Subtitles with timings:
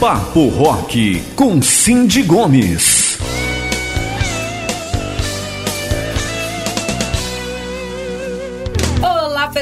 [0.00, 3.05] Papo Rock com Cindy Gomes.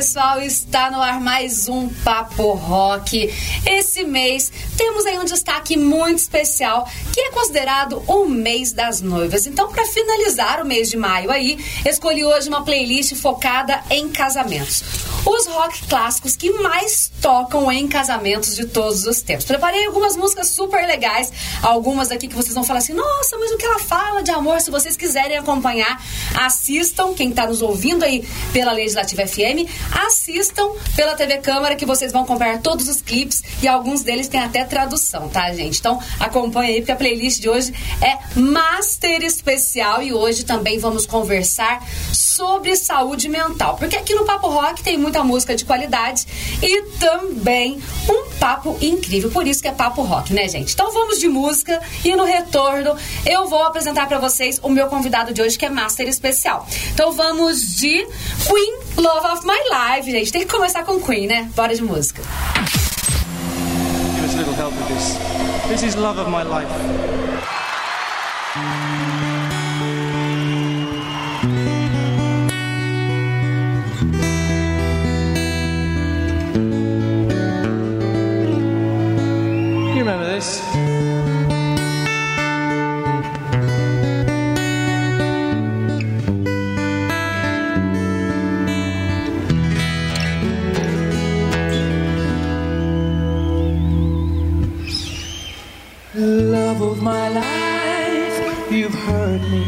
[0.05, 3.33] Pessoal, está no ar mais um Papo Rock.
[3.67, 9.47] Esse mês temos aí um destaque muito especial, que é considerado o mês das noivas.
[9.47, 14.83] Então, para finalizar o mês de maio aí, escolhi hoje uma playlist focada em casamentos.
[15.25, 19.47] Os rock clássicos que mais tocam em casamentos de todos os tempos.
[19.47, 23.57] Preparei algumas músicas super legais, algumas aqui que vocês vão falar assim: "Nossa, mas o
[23.57, 25.99] que ela fala de amor?" Se vocês quiserem acompanhar,
[26.35, 32.13] assistam quem está nos ouvindo aí pela Legislativa FM, assistam pela TV Câmara que vocês
[32.13, 35.79] vão acompanhar todos os clipes e alguns deles têm até tradução, tá, gente?
[35.79, 37.73] Então acompanha aí porque a playlist de hoje
[38.03, 44.49] é master especial e hoje também vamos conversar sobre saúde mental, porque aqui no Papo
[44.49, 46.27] Rock tem muita música de qualidade
[46.63, 50.73] e também um papo incrível, por isso que é Papo Rock, né, gente?
[50.73, 55.33] Então vamos de música e no retorno eu vou apresentar para vocês o meu convidado
[55.33, 56.67] de hoje que é master especial.
[56.93, 58.07] Então vamos de
[58.47, 60.33] Queen Love of My Life, gente.
[60.33, 61.51] Tem que começar com Queen, né?
[61.55, 62.23] Bora de música.
[64.15, 65.17] Give us a little help with this.
[65.69, 66.69] This is Love of My Life.
[79.97, 80.74] Remember this?
[97.05, 99.63] My life, you've hurt me.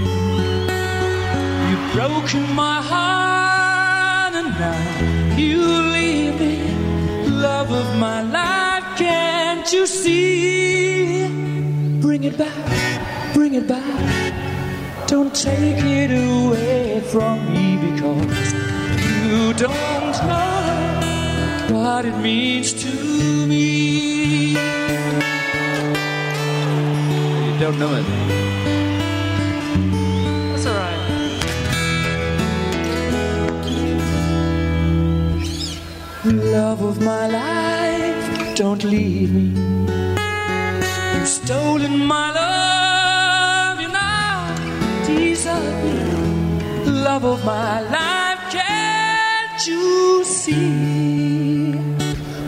[1.68, 5.60] You've broken my heart, and now you
[5.96, 6.56] leave me.
[7.28, 11.28] Love of my life, can't you see?
[12.00, 14.02] Bring it back, bring it back.
[15.06, 18.52] Don't take it away from me because
[19.28, 23.65] you don't know what it means to me.
[27.58, 28.04] Don't know it.
[30.52, 31.00] That's alright.
[36.24, 39.54] Love of my life, don't leave me.
[41.14, 44.54] You've stolen my love, you now
[45.06, 46.90] desert me.
[46.90, 51.72] Love of my life, can't you see?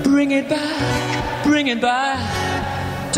[0.03, 2.38] Bring it back, bring it back.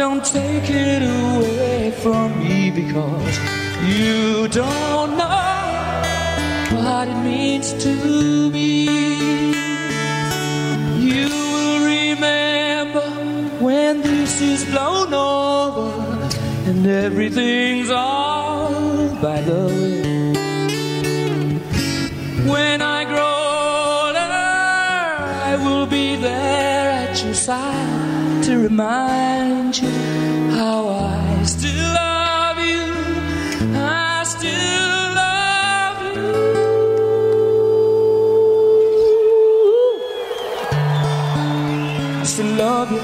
[0.01, 3.39] Don't take it away from me because
[3.85, 8.87] you don't know what it means to me.
[11.07, 13.11] You will remember
[13.63, 15.91] when this is blown over
[16.71, 18.71] and everything's all
[19.21, 20.33] by the way.
[22.51, 23.35] When I grow
[24.07, 24.33] older,
[25.51, 27.80] I will be there at your side
[28.51, 29.89] to remind you
[30.59, 32.87] how I still love you.
[33.77, 36.31] I still love you.
[42.21, 43.03] I still love you.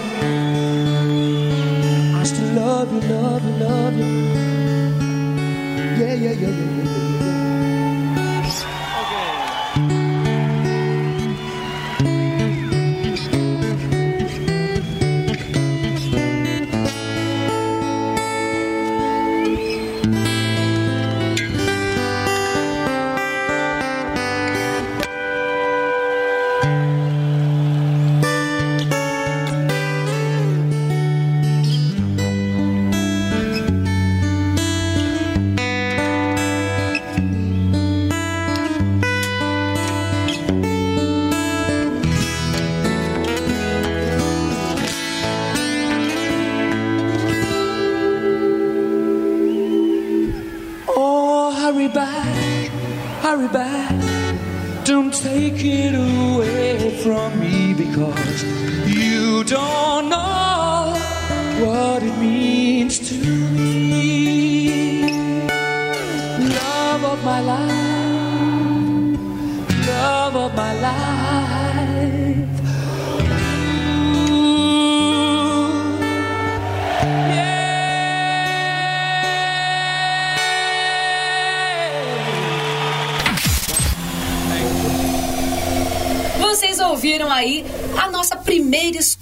[2.19, 4.13] I still love you, love you, love you.
[6.01, 6.86] Yeah, yeah, yeah, yeah, yeah,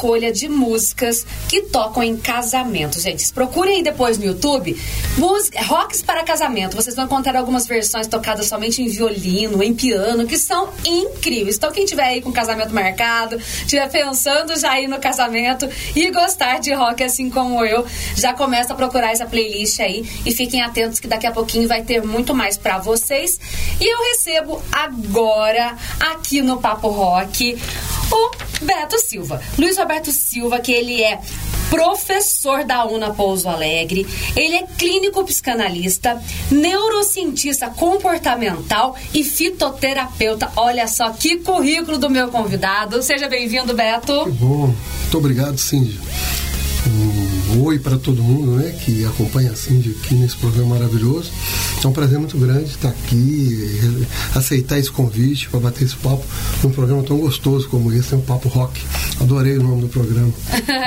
[0.05, 3.01] escolha de músicas que tocam em casamento.
[3.01, 4.77] Gente, procurem aí depois no YouTube
[5.17, 6.77] música, rocks para casamento.
[6.77, 11.57] Vocês vão encontrar algumas versões tocadas somente em violino, em piano, que são incríveis.
[11.57, 16.59] Então, quem tiver aí com casamento marcado, estiver pensando já ir no casamento e gostar
[16.59, 17.87] de rock assim como eu,
[18.17, 21.83] já começa a procurar essa playlist aí e fiquem atentos que daqui a pouquinho vai
[21.83, 23.39] ter muito mais para vocês.
[23.81, 27.57] E eu recebo agora aqui no Papo Rock
[28.11, 29.41] o Beto Silva.
[29.59, 31.21] Luiz Roberto Silva, que ele é
[31.75, 34.07] professor da UNA Pouso Alegre,
[34.37, 40.53] ele é clínico psicanalista, neurocientista comportamental e fitoterapeuta.
[40.55, 43.03] Olha só que currículo do meu convidado.
[43.03, 44.25] Seja bem-vindo, Beto.
[44.25, 44.67] Que bom.
[44.67, 45.99] Muito obrigado, Cindy.
[47.57, 51.31] Oi para todo mundo né, que acompanha a Cindy aqui nesse programa maravilhoso.
[51.83, 53.71] É um prazer muito grande estar aqui,
[54.35, 56.25] aceitar esse convite para bater esse papo
[56.65, 58.81] num programa tão gostoso como esse, é um Papo Rock.
[59.21, 60.33] Adorei o nome do programa.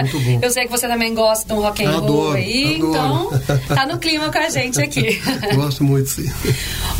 [0.01, 0.39] Muito bom.
[0.43, 3.31] Eu sei que você também gosta de um rock and roll aí, adoro.
[3.37, 5.21] então tá no clima com a gente aqui.
[5.55, 6.29] Gosto muito, sim.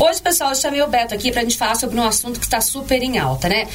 [0.00, 2.60] Hoje, pessoal, eu chamei o Beto aqui pra gente falar sobre um assunto que está
[2.60, 3.68] super em alta, né?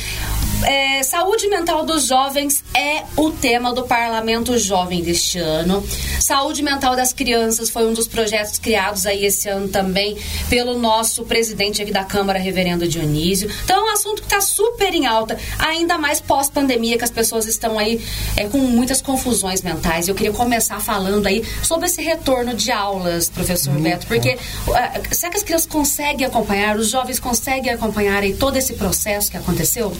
[0.65, 5.82] É, saúde mental dos jovens é o tema do Parlamento Jovem deste ano.
[6.19, 10.17] Saúde mental das crianças foi um dos projetos criados aí esse ano também
[10.49, 13.49] pelo nosso presidente aqui da Câmara, Reverendo Dionísio.
[13.63, 17.45] Então é um assunto que está super em alta, ainda mais pós-pandemia, que as pessoas
[17.47, 18.01] estão aí
[18.35, 20.07] é, com muitas confusões mentais.
[20.07, 24.37] Eu queria começar falando aí sobre esse retorno de aulas, professor Muito Beto, porque
[24.67, 29.29] uh, será que as crianças conseguem acompanhar, os jovens conseguem acompanhar aí todo esse processo
[29.29, 29.91] que aconteceu?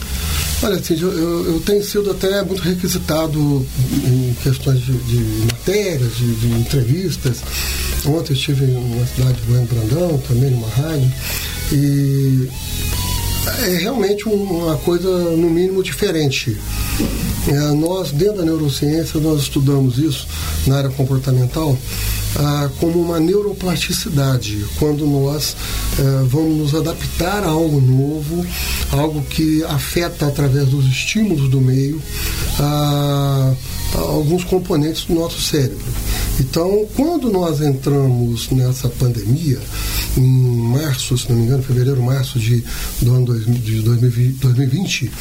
[0.62, 3.66] Olha, assim, eu, eu, eu tenho sido até muito requisitado
[4.06, 7.42] em questões de, de matérias, de, de entrevistas.
[8.06, 11.12] Ontem eu estive na cidade de Bueno Brandão, também numa rádio,
[11.72, 12.48] e
[13.66, 16.58] é realmente um- uma coisa, no mínimo, diferente.
[17.48, 20.26] É, nós, dentro da neurociência, nós estudamos isso
[20.66, 21.78] na área comportamental
[22.36, 25.56] ah, como uma neuroplasticidade, quando nós
[26.00, 28.44] eh, vamos nos adaptar a algo novo,
[28.92, 32.02] algo que afeta através dos estímulos do meio
[32.60, 33.54] ah,
[33.94, 35.78] alguns componentes do nosso cérebro.
[36.40, 39.60] Então, quando nós entramos nessa pandemia,
[40.18, 42.64] em março, se não me engano, fevereiro, março de,
[43.02, 45.12] do ano 2000 de 2020, 2020,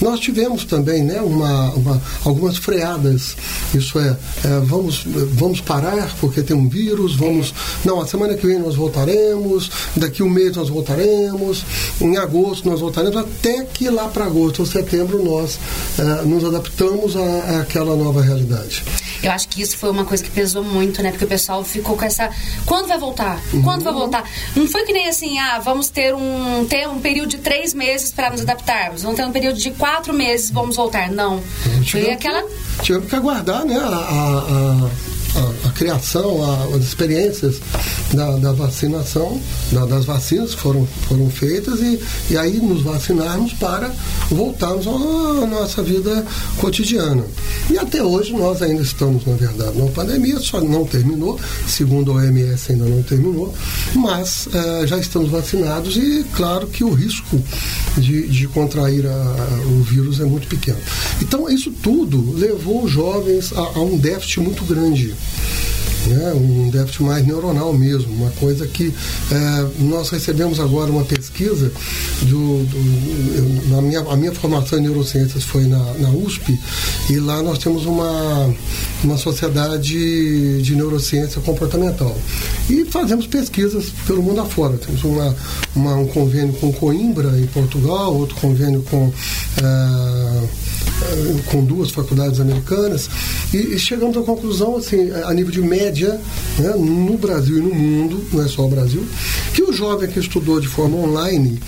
[0.00, 3.36] nós tivemos também né, uma, uma- algumas freadas.
[3.74, 7.54] Isso é, é, vamos, vamos parar porque tem um vírus, vamos.
[7.84, 11.64] Não, a semana que vem nós voltaremos, daqui um mês nós voltaremos,
[12.00, 15.58] em agosto nós voltaremos, até que lá para agosto ou setembro nós
[15.98, 18.82] eh, nos adaptamos à- àquela nova realidade.
[19.22, 21.10] Eu acho que isso foi uma coisa que pesou muito, né?
[21.10, 22.28] Porque o pessoal ficou com essa.
[22.66, 23.40] Quando vai voltar?
[23.62, 24.22] Quando vai voltar?
[24.54, 28.10] Não foi que nem assim, ah, vamos ter um, ter um período de três meses
[28.12, 29.02] para nos adaptarmos.
[29.02, 31.10] Vamos ter um período de quatro meses, vamos voltar.
[31.10, 31.40] Não.
[31.90, 32.42] Foi aquela.
[32.42, 35.13] que- tivemos que aguardar né, a- a- a
[35.74, 37.56] criação, a- as experiências
[38.12, 39.40] da, da vacinação,
[39.72, 41.98] da- das vacinas que foram, foram feitas e,
[42.30, 43.92] e aí nos vacinarmos para
[44.30, 46.24] voltarmos à nossa vida
[46.58, 47.24] cotidiana.
[47.70, 52.14] E até hoje nós ainda estamos, na verdade, numa pandemia, só não terminou, segundo a
[52.16, 53.54] OMS ainda não terminou,
[53.94, 57.40] mas eh, já estamos vacinados e claro que o risco
[57.96, 60.78] de, de contrair a- o vírus é muito pequeno.
[61.20, 65.14] Então, isso tudo levou os jovens a, a um déficit muito grande.
[66.06, 68.92] Né, um déficit mais neuronal mesmo, uma coisa que
[69.32, 71.72] eh, nós recebemos agora uma pesquisa
[72.20, 76.60] do, do- eu- na minha, a minha formação em neurociências foi na, na USP
[77.08, 78.54] e lá nós temos uma,
[79.02, 82.14] uma sociedade de neurociência comportamental
[82.68, 84.76] e fazemos pesquisas pelo mundo afora.
[84.76, 85.34] Temos uma,
[85.74, 89.10] uma- um convênio com Coimbra em Portugal, outro convênio com
[89.62, 90.42] eh,
[91.50, 93.08] com duas faculdades americanas
[93.52, 96.20] e, chegamos à conclusão, assim, a nível de média,
[96.58, 99.04] né, no Brasil e no mundo, não é só o Brasil,
[99.52, 101.58] que o jovem que estudou de forma online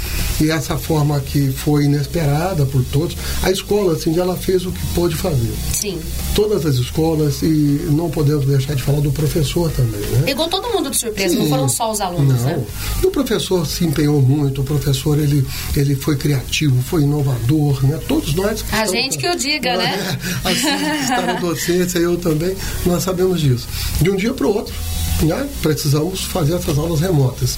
[0.40, 4.87] e essa forma que foi inesperada por todos, a escola, assim, ela fez o que
[4.94, 5.52] pôde fazer.
[5.73, 5.99] Sim.
[6.35, 7.46] Todas as escolas e
[7.90, 10.23] não podemos deixar de falar do professor também, né?
[10.26, 11.50] Pegou todo mundo de surpresa, não Sim.
[11.50, 12.44] foram só os alunos, Não.
[12.44, 12.64] né?
[13.02, 17.99] E o professor se empenhou muito, o professor ele, ele foi criativo, foi inovador, né?
[18.06, 18.64] Todos nós.
[18.73, 20.19] A estamos- que o diga, né?
[20.45, 23.69] Assim, na docência, eu também, nós sabemos disso.
[24.01, 24.75] De um dia para o outro,
[25.23, 25.49] né?
[25.63, 27.57] precisamos fazer essas aulas remotas.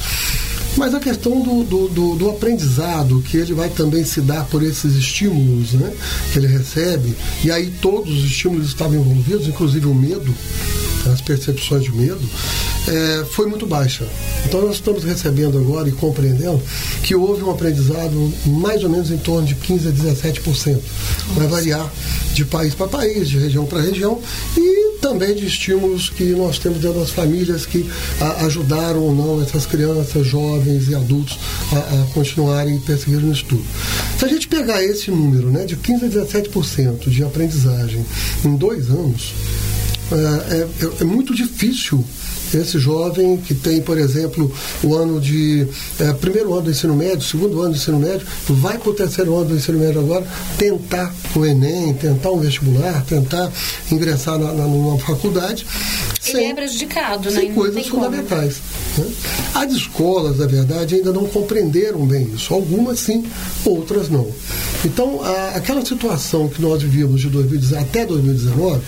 [0.79, 4.63] Mas a questão do, do, do- do aprendizado, que ele vai também se dar por
[4.63, 5.93] esses estímulos né,
[6.33, 10.33] que ele recebe, e aí todos os estímulos estavam envolvidos, inclusive o medo,
[11.13, 12.21] as percepções de medo,
[12.87, 14.07] é, foi muito baixa.
[14.47, 16.61] Então nós estamos recebendo agora e compreendendo
[17.03, 20.79] que houve um aprendizado mais ou menos em torno de 15 a 17%.
[21.35, 21.93] Vai variar
[22.35, 24.21] de país para país, de região para região
[24.57, 27.89] e também de estímulos que nós temos dentro das famílias que
[28.21, 31.39] a, ajudaram ou não essas crianças, jovens e adultos
[31.73, 33.65] a, a continuarem perseguirem no estudo.
[34.19, 38.05] Se a gente pegar esse número né, de 15 a 17% de aprendizagem
[38.45, 39.33] em dois anos,
[40.11, 40.69] é, é,
[41.03, 42.05] é muito difícil
[42.55, 44.53] esse jovem que tem, por exemplo,
[44.83, 45.67] o ano de
[45.99, 49.35] é, primeiro ano do ensino médio, segundo ano do ensino médio, vai para o terceiro
[49.37, 50.27] ano do ensino médio agora
[50.57, 53.51] tentar o Enem, tentar um vestibular, tentar
[53.91, 55.67] ingressar na, na, numa faculdade.
[56.27, 57.55] Ele sem, é prejudicado, sem né?
[57.55, 58.61] coisas fundamentais.
[58.97, 59.07] Né?
[59.55, 62.53] As escolas, na verdade, ainda não compreenderam bem isso.
[62.53, 63.25] Algumas sim,
[63.65, 64.31] outras não.
[64.85, 68.81] Então, a, aquela situação que nós vivíamos de 2010 até 2019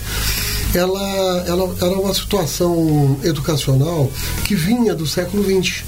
[0.73, 4.09] ela, ela era uma situação educacional
[4.45, 5.83] que vinha do século XX.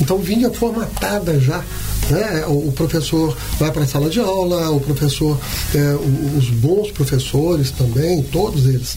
[0.00, 1.64] Então vinha formatada já
[2.10, 2.44] né?
[2.46, 5.38] O, professor vai para a sala de aula, o professor,
[5.74, 5.96] é,
[6.38, 8.96] os bons professores também, todos eles,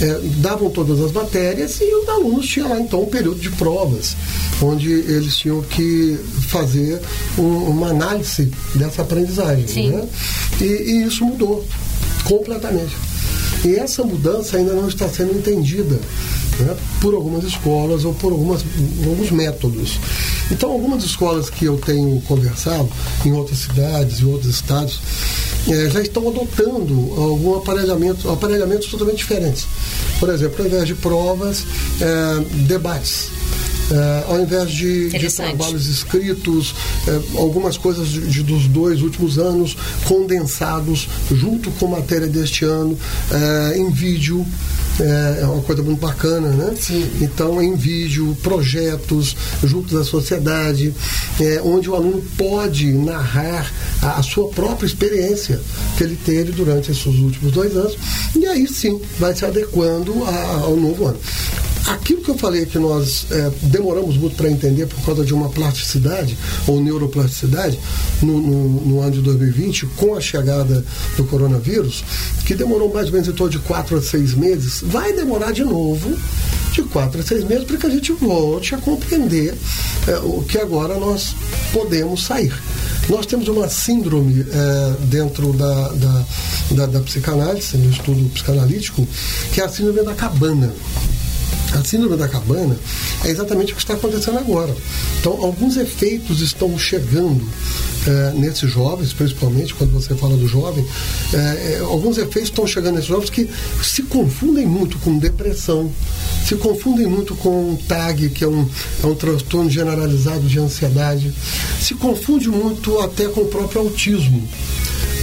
[0.00, 4.16] é, davam todas as matérias e os alunos tinham lá então um período de provas,
[4.62, 7.00] onde eles tinham que fazer
[7.38, 9.90] um, uma análise dessa aprendizagem.
[9.90, 10.08] Né?
[10.60, 11.64] E, e isso mudou
[12.24, 12.96] completamente.
[13.66, 15.98] E essa mudança ainda não está sendo entendida
[16.60, 18.64] né, por algumas escolas ou por algumas,
[19.04, 19.98] alguns métodos.
[20.52, 22.88] Então, algumas escolas que eu tenho conversado
[23.24, 25.00] em outras cidades, em outros estados,
[25.68, 29.66] é, já estão adotando algum aparelhamento, aparelhamentos totalmente diferentes.
[30.20, 31.64] Por exemplo, ao invés de provas,
[32.00, 33.30] é, debates.
[33.90, 36.74] É, ao invés de, de trabalhos escritos,
[37.06, 42.98] é, algumas coisas de, de, dos dois últimos anos condensados junto com matéria deste ano,
[43.30, 44.44] é, em vídeo.
[44.98, 46.74] É, é uma coisa muito bacana, né?
[46.80, 47.06] Sim.
[47.20, 50.92] Então, em vídeo, projetos junto da sociedade,
[51.38, 55.60] é, onde o aluno pode narrar a, a, sua própria experiência
[55.98, 57.94] que ele teve durante esses últimos dois anos,
[58.34, 61.18] e aí sim vai se adequando a, ao novo ano
[61.86, 65.48] aquilo que eu falei que nós é, demoramos muito para entender por causa de uma
[65.48, 67.78] plasticidade ou neuroplasticidade
[68.22, 70.84] no, no, no, ano de 2020, com a chegada
[71.16, 72.04] do coronavírus,
[72.44, 75.64] que demorou mais ou menos em torno de quatro a seis meses, vai demorar de
[75.64, 76.16] novo
[76.72, 79.54] de quatro a seis meses para que a gente volte a compreender
[80.06, 81.34] é, o que agora nós
[81.72, 82.52] podemos sair.
[83.08, 86.24] Nós temos uma síndrome é, dentro da, da,
[86.72, 89.06] da, da psicanálise, no estudo psicanalítico,
[89.52, 90.74] que é a síndrome da cabana.
[91.74, 92.76] A síndrome da cabana
[93.24, 94.74] é exatamente o que está acontecendo agora.
[95.20, 97.46] Então, alguns efeitos estão chegando
[98.06, 100.86] é, nesses jovens, principalmente quando você fala do jovem,
[101.34, 103.48] é, alguns efeitos estão chegando nesses jovens que
[103.82, 105.90] se confundem muito com depressão,
[106.46, 108.68] se confundem muito com TAG, que é um,
[109.02, 111.32] é um transtorno generalizado de ansiedade,
[111.80, 114.46] se confunde muito até com o próprio autismo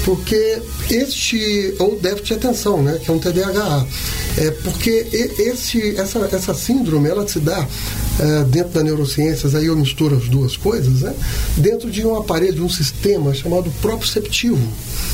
[0.04, 3.88] porque este ou déficit de atenção, né, que é um TDAH,
[4.38, 7.68] é porque esse, essa, essa síndrome ela se dá
[8.20, 11.14] é, dentro da neurociências, aí eu misturo as duas coisas, né,
[11.58, 14.68] dentro de um aparelho, de um sistema chamado proprioceptivo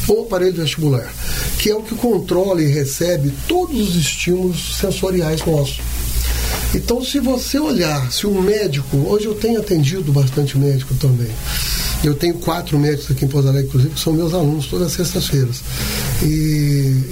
[0.08, 1.14] ou aparelho vestibular,
[1.58, 5.80] que é o que controla e recebe todos os estímulos sensoriais nossos.
[6.74, 11.30] Então, se você olhar, se um médico, hoje eu tenho atendido bastante médico também,
[12.04, 14.94] eu tenho quatro médicos aqui em Porto Alegre, inclusive, que são meus alunos todas as
[14.94, 15.62] sextas-feiras.
[16.24, 16.26] E,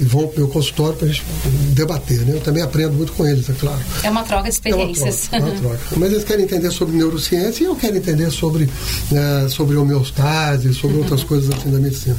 [0.00, 1.24] e, vão para o meu consultório para a gente
[1.72, 2.20] debater.
[2.20, 2.34] Né?
[2.34, 3.80] Eu também aprendo muito com eles, é claro.
[4.02, 5.28] É uma troca de experiências.
[5.32, 5.96] É uma troca, é uma troca.
[5.96, 8.68] Mas eles querem entender sobre neurociência e eu quero entender sobre,
[9.10, 11.02] né, sobre homeostase, sobre uhum.
[11.04, 12.16] outras coisas assim da medicina.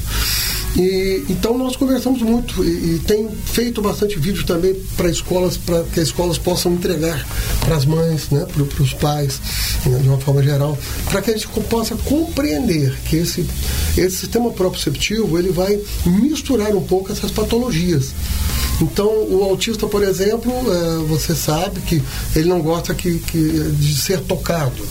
[0.75, 5.83] E, então nós conversamos muito e, e tem feito bastante vídeo também para escolas, para
[5.83, 7.25] que as escolas possam entregar
[7.61, 9.41] para as mães, né, para os pais,
[9.85, 10.77] né, de uma forma geral,
[11.09, 13.45] para que a gente possa compreender que esse,
[13.97, 18.13] esse sistema proprioceptivo ele vai misturar um pouco essas patologias.
[18.81, 22.01] Então, o autista, por exemplo, é, você sabe que
[22.35, 23.37] ele não gosta que, que,
[23.77, 24.85] de ser tocado.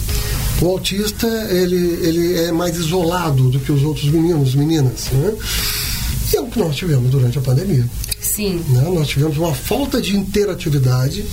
[0.61, 5.09] O autista, ele, ele é mais isolado do que os outros meninos, meninas.
[5.13, 5.35] Né?
[6.33, 7.89] E é o que nós tivemos durante a pandemia.
[8.29, 8.65] Sim.
[8.69, 8.83] Né?
[8.93, 11.25] Nós tivemos uma falta de interatividade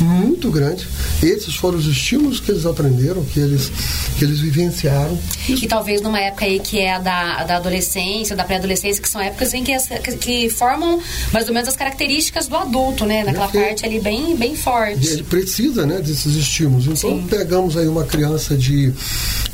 [0.00, 0.86] muito grande.
[1.22, 3.70] Esses foram os estímulos que eles aprenderam, que eles,
[4.18, 5.18] que eles vivenciaram.
[5.48, 9.20] E talvez numa época aí que é a da, da adolescência, da pré-adolescência, que são
[9.20, 9.88] épocas em que, as,
[10.20, 11.00] que formam
[11.32, 13.24] mais ou menos as características do adulto, né?
[13.24, 15.06] Naquela parte ali bem, bem forte.
[15.06, 16.86] Ele precisa né, desses estímulos.
[16.86, 17.26] Então, Sim.
[17.28, 18.92] pegamos aí uma criança de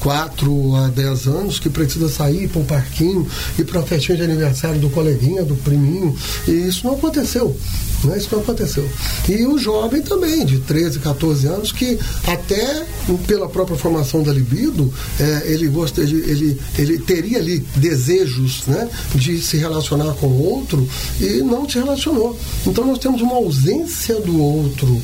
[0.00, 3.26] 4 a 10 anos que precisa sair para um parquinho,
[3.58, 7.57] ir para a festinha de aniversário do coleguinha, do priminho, e isso Isso não aconteceu.
[8.05, 8.19] Né?
[8.19, 8.88] Isso não aconteceu.
[9.29, 12.87] E o jovem também, de 13, 14 anos, que até
[13.26, 19.41] pela própria formação da libido, é, ele, gosta, ele, ele, teria ali desejos né, de
[19.41, 20.87] se relacionar com o outro
[21.19, 22.38] e não se relacionou.
[22.67, 25.00] Então nós temos uma ausência do outro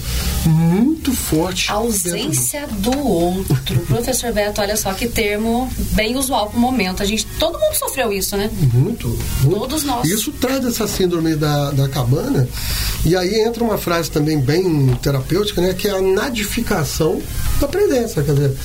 [0.46, 1.70] muito forte.
[1.70, 3.80] A ausência do outro.
[3.88, 7.02] Professor Beto, olha só que termo bem usual para o momento.
[7.02, 8.50] A gente, todo mundo sofreu isso, né?
[8.72, 9.08] Muito,
[9.42, 9.58] muito.
[9.58, 10.08] Todos nós.
[10.08, 12.48] Isso traz essa síndrome da, da cabana.
[13.04, 15.74] E aí entra uma frase também bem terapêutica, né?
[15.74, 17.20] Que é a nadificação
[17.60, 18.22] da presença.
[18.22, 18.56] Quer dizer,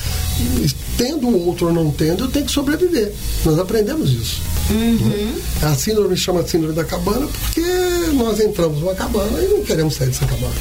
[0.96, 3.12] tendo o outro ou não tendo, eu tenho que sobreviver.
[3.44, 4.42] Nós aprendemos isso.
[4.70, 5.34] Uhum.
[5.62, 7.62] A síndrome chama síndrome da cabana porque
[8.14, 10.54] nós entramos numa cabana e não queremos sair dessa cabana.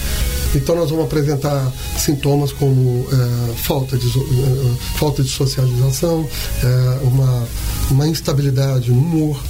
[0.53, 6.25] Então nós vamos apresentar sintomas como eh, falta, de, eh, falta de socialização,
[6.63, 7.47] eh, uma,
[7.91, 9.43] uma instabilidade no humor,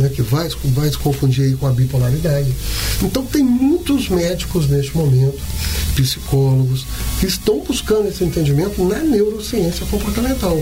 [0.00, 2.52] né, que vai, vai se confundir aí com a bipolaridade.
[3.02, 5.38] Então tem muitos médicos neste momento,
[5.94, 6.86] psicólogos,
[7.18, 10.60] que estão buscando esse entendimento na neurociência comportamental.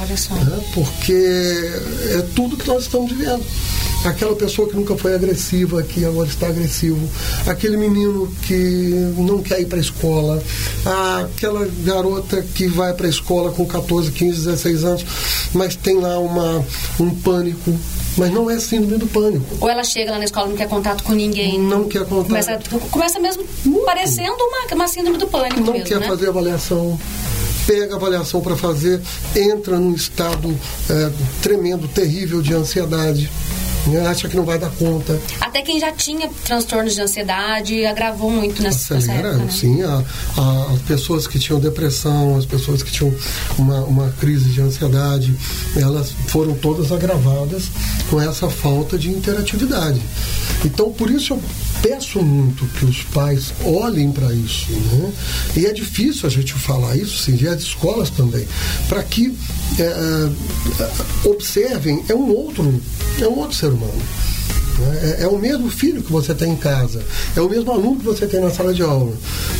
[0.00, 0.34] Olha só.
[0.34, 3.44] Né, porque é tudo que nós estamos vivendo
[4.08, 7.08] aquela pessoa que nunca foi agressiva, que agora está agressivo,
[7.46, 10.42] aquele menino que não quer ir para a escola,
[11.24, 15.06] aquela garota que vai para a escola com 14, 15, 16 anos,
[15.52, 16.64] mas tem lá uma,
[17.00, 17.76] um pânico.
[18.16, 19.44] Mas não é síndrome do pânico.
[19.60, 21.60] Ou ela chega lá na escola não quer contato com ninguém.
[21.60, 22.28] Não quer contato.
[22.28, 22.58] Começa,
[22.90, 23.44] começa mesmo
[23.84, 25.60] parecendo uma, uma síndrome do pânico.
[25.60, 26.06] Não mesmo, quer né?
[26.06, 26.98] fazer avaliação
[27.66, 29.02] pega a avaliação para fazer,
[29.34, 30.56] entra num estado
[30.88, 31.10] é,
[31.42, 33.28] tremendo, terrível de ansiedade
[34.06, 35.20] acha que não vai dar conta.
[35.40, 39.48] Até quem já tinha transtornos de ansiedade agravou muito nessa, nessa época, né?
[39.50, 40.02] Sim, a,
[40.36, 43.14] a, as pessoas que tinham depressão, as pessoas que tinham
[43.58, 45.34] uma, uma crise de ansiedade,
[45.76, 47.64] elas foram todas agravadas
[48.10, 50.00] com essa falta de interatividade.
[50.64, 51.42] Então, por isso eu
[51.82, 54.70] peço muito que os pais olhem para isso.
[54.70, 55.12] Né?
[55.56, 58.46] E é difícil a gente falar isso, sim, e as escolas também,
[58.88, 59.36] para que
[59.78, 62.82] é, é, observem, é um outro,
[63.20, 64.55] é um outro ser humano mano.
[65.18, 67.02] É, é, o mesmo filho que você tem em casa,
[67.34, 69.12] é o mesmo aluno que você tem na sala de aula,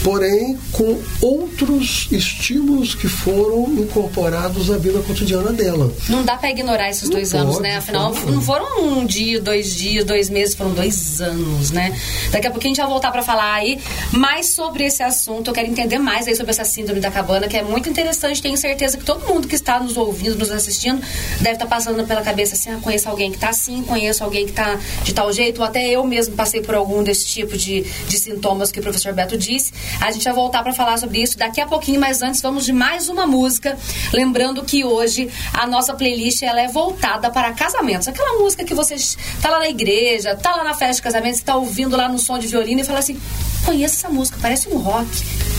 [0.04, 5.92] porém com outros estímulos que foram incorporados à vida cotidiana dela.
[6.08, 7.76] Não dá para ignorar esses dois não anos, pode, né?
[7.76, 11.98] Afinal, não foram um dia, dois dias, dois meses, foram dois anos, né?
[12.30, 13.78] Daqui a pouquinho a gente vai voltar para falar aí
[14.12, 15.48] mais sobre esse assunto.
[15.48, 18.42] Eu quero entender mais aí sobre essa síndrome da cabana, que é muito interessante.
[18.42, 21.00] Tenho certeza que todo mundo que está nos ouvindo, nos assistindo,
[21.40, 24.44] deve estar tá passando pela cabeça assim: ah, conheço alguém que está assim, conheço alguém
[24.44, 27.82] que está de tal jeito, ou até eu mesmo passei por algum desse tipo de,
[27.82, 29.72] de sintomas que o professor Beto disse.
[30.00, 32.72] A gente vai voltar para falar sobre isso daqui a pouquinho, mas antes vamos de
[32.72, 33.78] mais uma música.
[34.12, 38.08] Lembrando que hoje a nossa playlist ela é voltada para casamentos.
[38.08, 41.54] Aquela música que você está lá na igreja, está lá na festa de casamento, está
[41.54, 43.16] ouvindo lá no som de violino e fala assim:
[43.64, 45.06] conheço essa música, parece um rock.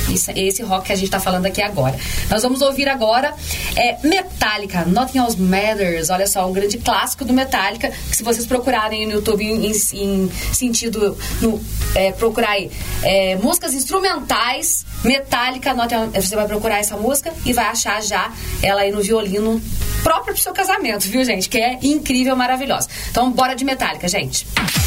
[0.10, 1.98] Isso, esse rock que a gente está falando aqui agora.
[2.30, 3.34] Nós vamos ouvir agora
[3.76, 6.10] é, Metallica, Nothing Else Matters.
[6.10, 10.32] Olha só, um grande clássico do Metallica, que se vocês procurarem no YouTube em, em,
[10.54, 11.62] sentido, no,
[11.96, 12.56] é, procurar
[13.04, 18.92] é, músicas instrumentais, Nothing, você vai procurar essa música e vai achar já ela aí
[18.92, 19.62] no violino
[20.04, 21.50] próprio pro seu casamento, viu, gente?
[21.50, 22.88] Que é incrível, maravilhosa.
[23.12, 24.48] Então, bora de Metallica, gente.
[24.48, 24.87] Life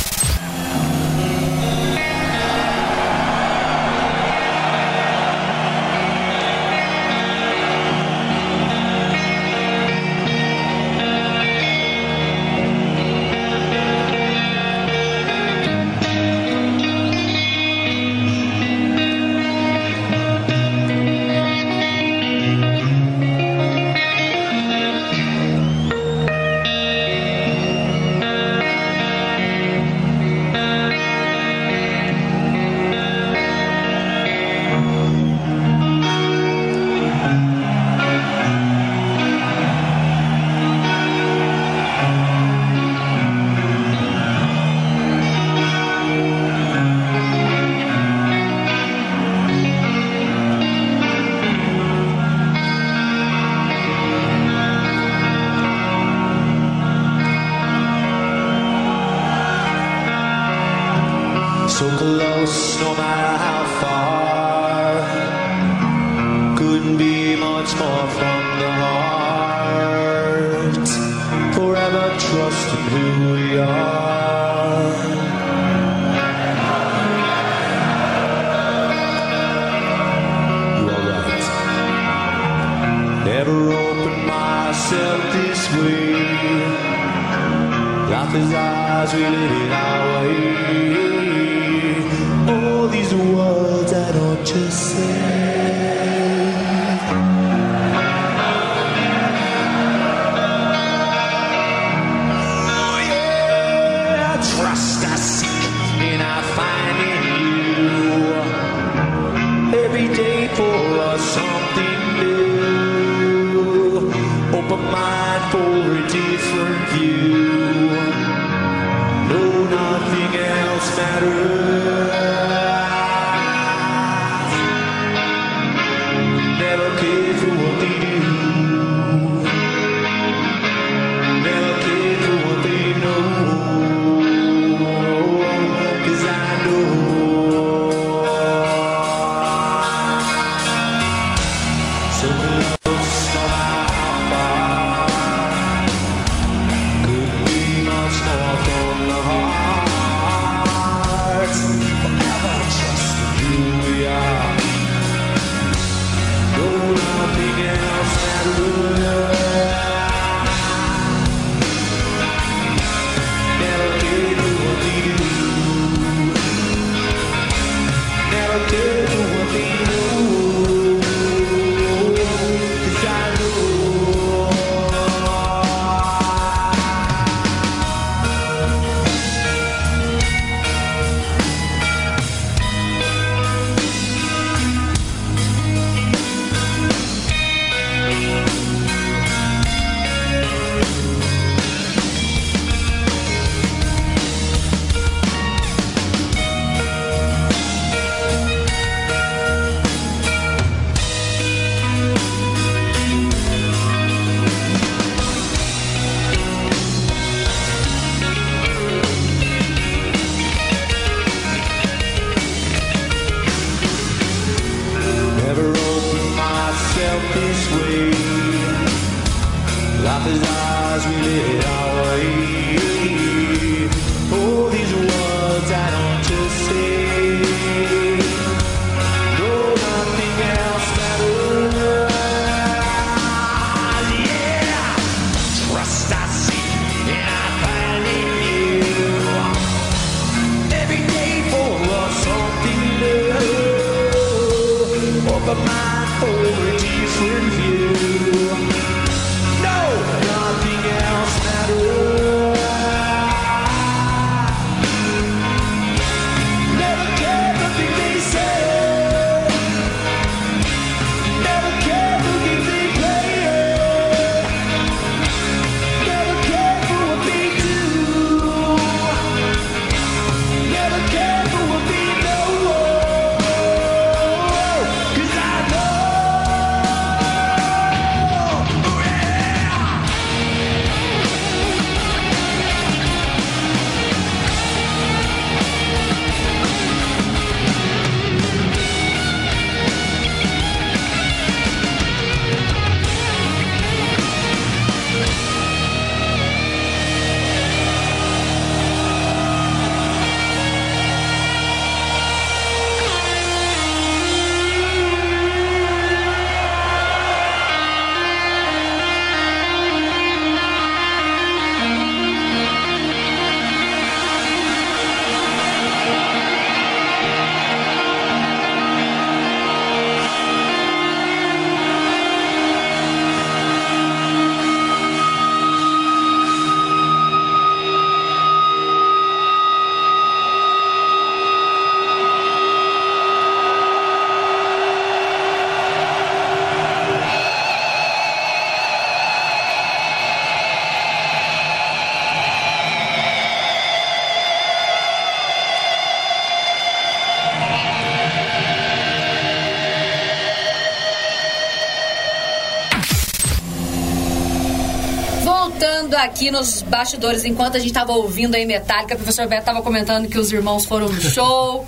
[356.40, 360.26] aqui nos bastidores, enquanto a gente estava ouvindo aí Metallica, o professor Beto estava comentando
[360.26, 361.86] que os irmãos foram no show,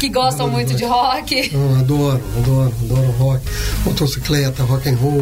[0.00, 1.50] que gostam muito de rock.
[1.54, 3.44] Eu adoro, adoro, adoro rock.
[3.84, 5.20] Motocicleta, rock and roll.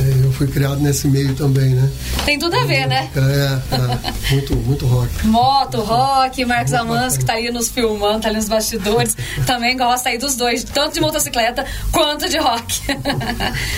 [0.00, 1.90] É, eu fui criado nesse meio também, né?
[2.24, 3.10] Tem tudo a ver, é, né?
[3.14, 5.26] É, é, muito, muito rock.
[5.26, 9.14] Moto, rock, Marcos Amans, que tá ali nos filmando, tá ali nos bastidores,
[9.46, 12.80] também gosta aí dos dois, tanto de motocicleta quanto de rock.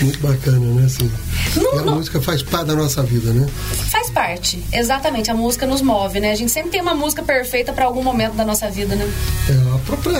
[0.01, 1.26] muito bacana, né, Silvia?
[1.55, 1.95] Não, a não...
[1.95, 3.47] música faz parte da nossa vida, né?
[3.89, 5.31] Faz parte, exatamente.
[5.31, 6.31] A música nos move, né?
[6.31, 9.11] A gente sempre tem uma música perfeita para algum momento da nossa vida, né?
[9.49, 10.19] É, a própria,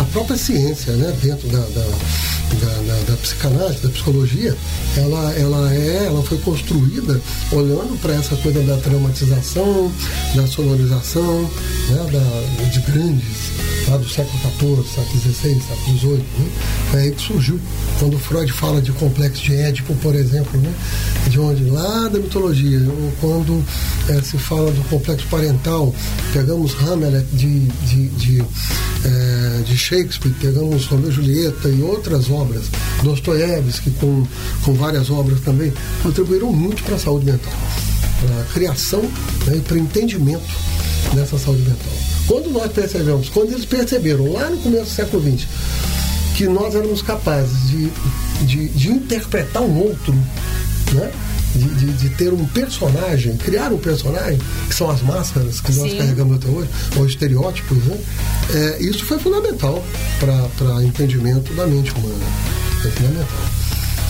[0.00, 1.14] a própria ciência, né?
[1.22, 1.84] Dentro da, da...
[2.52, 4.54] Da, da, da, psicanálise, da psicologia,
[4.98, 7.18] ela, ela, é, ela foi construída
[7.50, 9.90] olhando para essa coisa da traumatização,
[10.34, 11.50] da sonorização,
[11.88, 16.24] né, da, de grandes lá do século XIV, século XVI, século XVIII.
[16.38, 16.50] Né?
[16.94, 17.60] É aí que surgiu.
[17.98, 20.72] Quando Freud fala de complexo de Édipo, por exemplo, né?
[21.28, 21.64] de onde?
[21.64, 22.80] Lá da mitologia.
[23.20, 23.64] Quando
[24.08, 25.94] é, se fala do complexo parental,
[26.32, 32.64] pegamos Hamlet de, de, de, é, de Shakespeare, pegamos Romeu e Julieta e outras obras,
[33.02, 34.26] Dostoiévski, com,
[34.64, 37.52] com várias obras também, contribuíram muito para a saúde mental,
[38.20, 39.02] para a criação
[39.46, 40.42] né, e para o entendimento
[41.14, 42.11] dessa saúde mental.
[42.26, 45.46] Quando nós percebemos, quando eles perceberam lá no começo do século XX,
[46.36, 47.90] que nós éramos capazes de,
[48.46, 50.14] de, de interpretar um outro,
[50.92, 51.12] né?
[51.54, 55.90] De, de, de, ter um personagem, criar um personagem, que são as máscaras que nós
[55.90, 55.98] Sim.
[55.98, 57.98] carregamos até hoje, ou estereótipos, né?
[58.54, 59.84] É, isso foi fundamental
[60.18, 62.24] para entendimento da mente humana.
[62.80, 63.61] Foi fundamental.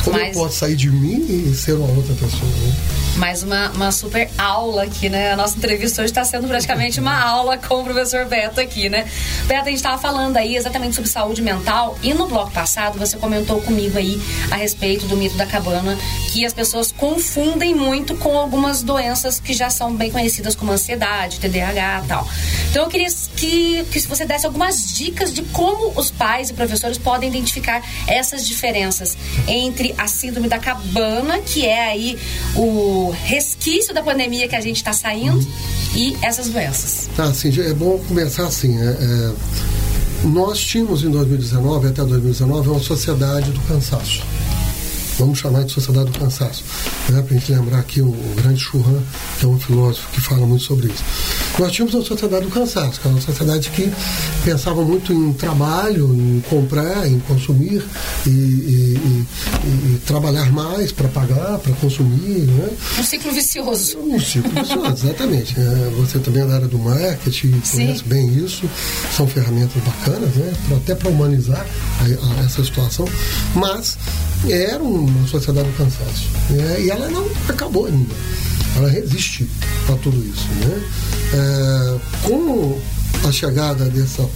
[0.04, 0.36] Como Mas...
[0.36, 2.50] eu posso sair de mim e ser uma outra pessoa?
[2.50, 2.74] Né?
[3.16, 5.32] Mais uma, uma super aula aqui, né?
[5.32, 9.06] A nossa entrevista hoje está sendo praticamente uma aula com o professor Beto aqui, né?
[9.46, 13.16] Beto, a gente estava falando aí exatamente sobre saúde mental e no bloco passado você
[13.16, 15.96] comentou comigo aí a respeito do mito da cabana
[16.32, 21.38] que as pessoas confundem muito com algumas doenças que já são bem conhecidas como ansiedade,
[21.38, 22.28] TDAH e tal.
[22.70, 23.10] Então eu queria
[23.42, 28.46] que, que você desse algumas dicas de como os pais e professores podem identificar essas
[28.46, 29.16] diferenças
[29.48, 32.16] entre a síndrome da cabana, que é aí
[32.54, 35.44] o resquício da pandemia que a gente está saindo,
[35.96, 37.10] e essas doenças.
[37.16, 38.80] Tá, assim, é bom começar assim.
[38.80, 39.32] É, é,
[40.28, 44.22] nós tínhamos em 2019, até 2019, uma sociedade do cansaço
[45.18, 46.64] vamos chamar de sociedade do cansaço.
[47.08, 47.22] Né?
[47.22, 49.00] Para a gente lembrar aqui o, o grande Churran,
[49.38, 51.04] que é um filósofo que fala muito sobre isso.
[51.58, 53.92] Nós tínhamos uma sociedade do cansaço, que é uma sociedade que
[54.44, 57.84] pensava muito em trabalho, em comprar, em consumir
[58.26, 59.26] e, e,
[59.64, 62.46] e, e trabalhar mais para pagar, para consumir.
[62.46, 62.70] Né?
[62.98, 63.98] Um ciclo vicioso.
[63.98, 65.54] Um ciclo vicioso, exatamente.
[65.58, 67.86] É, você também é da área do marketing, Sim.
[67.86, 68.68] conhece bem isso.
[69.16, 70.52] São ferramentas bacanas, né?
[70.76, 71.66] Até para humanizar
[72.00, 73.06] a, a, essa situação.
[73.54, 73.98] Mas
[74.48, 76.28] era uma sociedade do cansaço.
[76.50, 76.82] Né?
[76.82, 78.14] E ela não acabou ainda.
[78.76, 79.48] Ela resiste
[79.88, 80.48] a tudo isso.
[80.60, 80.82] Né?
[81.34, 82.80] É, com
[83.26, 84.28] a chegada dessa,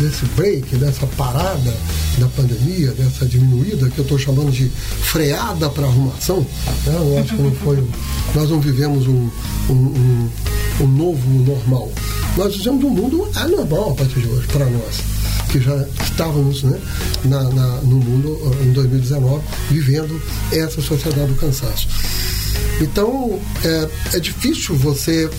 [0.00, 1.74] desse break, dessa parada
[2.18, 4.68] da pandemia, dessa diminuída, que eu estou chamando de
[5.02, 6.46] freada para arrumação,
[6.86, 6.94] né?
[6.94, 7.82] eu acho que não foi.
[8.34, 9.30] Nós não vivemos um,
[9.68, 10.30] um, um,
[10.80, 11.90] um novo normal.
[12.36, 15.14] Nós vivemos um mundo anormal a partir de hoje, para nós
[15.54, 16.80] que já estávamos né,
[17.26, 21.86] na, na, no mundo em 2019 vivendo essa sociedade do cansaço.
[22.80, 25.30] Então é, é difícil você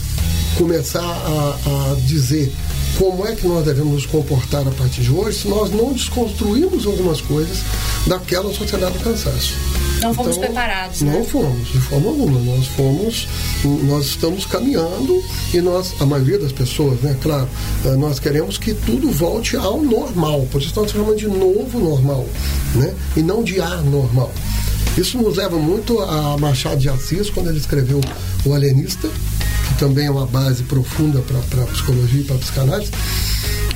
[0.58, 2.50] começar a, a dizer
[2.98, 6.86] como é que nós devemos nos comportar a partir de hoje se nós não desconstruímos
[6.86, 7.60] algumas coisas
[8.08, 9.54] daquela sociedade do cansaço.
[10.02, 11.14] Não fomos então, preparados, né?
[11.14, 12.40] Não fomos, de forma alguma.
[12.40, 13.28] Nós fomos,
[13.84, 17.48] nós estamos caminhando e nós, a maioria das pessoas, né, claro,
[17.86, 22.26] eh, nós queremos que tudo volte ao normal, por isso nós chamamos de novo normal,
[22.76, 22.94] né?
[23.16, 24.32] E não de anormal.
[24.98, 28.00] Isso nos leva muito a Machado de Assis, quando ele escreveu
[28.46, 29.10] O Alienista,
[29.68, 32.92] que também é uma base profunda para a psicologia e para a psicanálise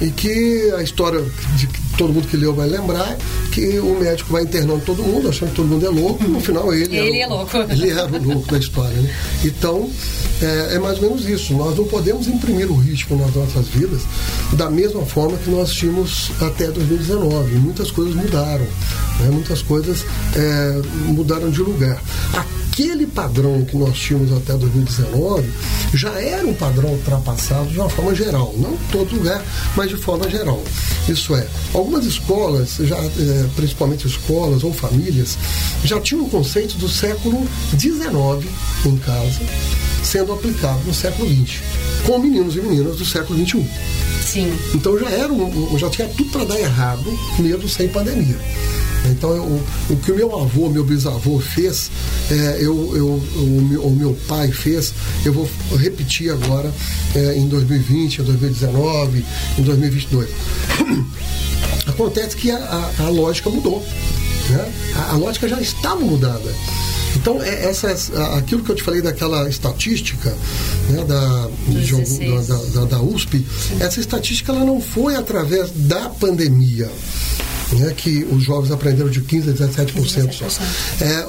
[0.02, 1.22] e que a história
[1.58, 3.17] de que todo mundo que leu vai lembrar
[3.52, 6.74] que o médico vai internando todo mundo, achando que todo mundo é louco, no final
[6.74, 7.58] ele, ele é louco.
[7.58, 8.95] Ele era o louco da história.
[8.95, 9.13] Né?
[9.43, 9.89] Então,
[10.41, 11.54] é, é, mais ou menos isso.
[11.54, 14.04] Nós não podemos imprimir o ritmo nas nossas vidas
[14.54, 17.56] da mesma forma que nós tínhamos até 2019.
[17.56, 18.65] Muitas coisas mudaram,
[19.19, 19.30] né?
[19.32, 22.02] muitas coisas é, mudaram de lugar.
[22.34, 25.50] Aquele padrão que nós tínhamos até 2019
[25.94, 29.44] já era um padrão ultrapassado de uma forma geral, não em todo lugar,
[29.76, 30.64] mas de forma geral.
[31.08, 35.38] Isso é, algumas escolas, já, é, principalmente escolas ou famílias,
[35.84, 37.46] já tinham um conceito do século
[37.78, 38.50] XIX
[38.86, 39.40] em casa
[40.10, 41.62] sendo aplicado no século XX,
[42.06, 43.63] com meninos e meninas do século XXI.
[44.26, 44.58] Sim.
[44.74, 47.06] Então já era um, já tinha tudo para dar errado,
[47.38, 48.38] mesmo sem pandemia.
[49.06, 51.89] Então, eu, o que o meu avô, meu bisavô fez,
[52.30, 54.93] é, eu, eu, o, meu, o meu pai fez,
[55.24, 56.72] eu vou repetir agora
[57.15, 59.26] é, em 2020, em 2019,
[59.58, 60.30] em 2022.
[61.88, 63.86] Acontece que a, a, a lógica mudou.
[64.50, 64.72] Né?
[64.95, 66.54] A, a, lógica já estava mudada.
[67.22, 67.92] Então, é, essa,
[68.38, 70.34] aquilo que eu te falei daquela estatística
[70.90, 73.46] né, da, de, da, da, da, USP,
[73.80, 76.90] essa estatística ela não foi através da pandemia
[77.74, 80.46] né, que os jovens aprenderam de 15% a 17% só.
[81.04, 81.26] É,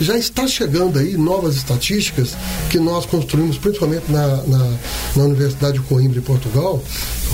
[0.00, 2.34] já está chegando aí novas estatísticas
[2.70, 4.72] que nós construímos, principalmente na, na,
[5.16, 6.82] na Universidade de Coimbra, em Portugal,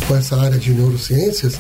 [0.07, 1.55] com essa área de neurociências,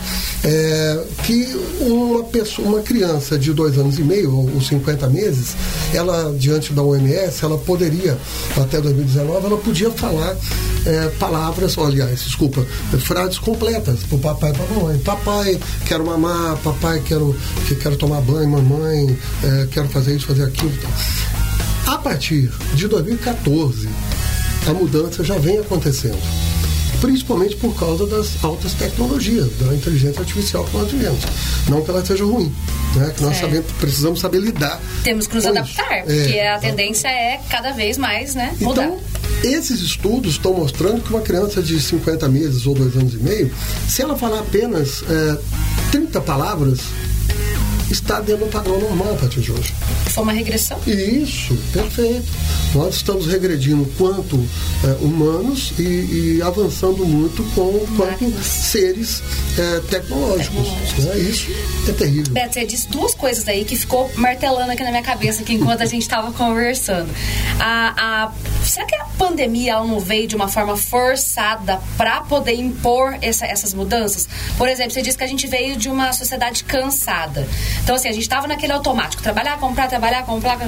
[0.45, 1.49] é, que
[1.81, 5.55] uma pessoa, uma criança de dois anos e meio, ou 50 meses,
[5.93, 8.17] ela, diante da OMS, ela poderia,
[8.57, 10.37] até 2019, ela podia falar
[10.85, 12.65] é, palavras, aliás, desculpa,
[12.99, 14.99] frases completas para o papai e para a mamãe.
[14.99, 17.37] Papai, quero mamar, papai, quero,
[17.81, 20.73] quero tomar banho, mamãe, é, quero fazer isso, fazer aquilo.
[21.87, 23.89] A partir de 2014,
[24.67, 26.19] a mudança já vem acontecendo
[27.03, 31.21] principalmente por causa das altas tecnologias, da inteligência artificial que nós vivemos.
[31.69, 32.55] Não que ela seja ruim,
[32.95, 33.13] né?
[33.15, 34.81] que nós sabemos, precisamos saber lidar.
[35.03, 36.23] Temos que nos adaptar, isso.
[36.23, 38.85] porque é, a tendência é cada vez mais né, mudar.
[38.85, 39.01] Então,
[39.43, 43.53] esses estudos estão mostrando que uma criança de 50 meses ou dois anos e meio,
[43.89, 45.39] se ela falar apenas é,
[45.91, 46.79] 30 palavras,
[47.93, 49.75] está dentro do padrão normal a partir de hoje.
[50.07, 50.79] Foi uma regressão?
[50.87, 52.27] Isso, perfeito.
[52.75, 54.37] Nós estamos regredindo quanto
[54.85, 59.23] é, humanos e, e, avançando muito com quanto seres
[59.59, 60.69] é, tecnológicos.
[60.69, 61.05] tecnológicos.
[61.05, 61.19] Né?
[61.19, 61.47] Isso
[61.89, 62.33] é terrível.
[62.33, 65.83] Beto, você disse duas coisas aí que ficou martelando aqui na minha cabeça aqui enquanto
[65.83, 67.11] a gente estava conversando.
[67.61, 68.33] A, a,
[68.65, 73.47] será que a pandemia ela não veio de uma forma forçada para poder impor essa,
[73.47, 74.29] essas mudanças?
[74.57, 77.47] Por exemplo, você disse que a gente veio de uma sociedade cansada.
[77.83, 80.59] Então, assim, a gente estava naquele automático, trabalhar, comprar, trabalhar, comprar,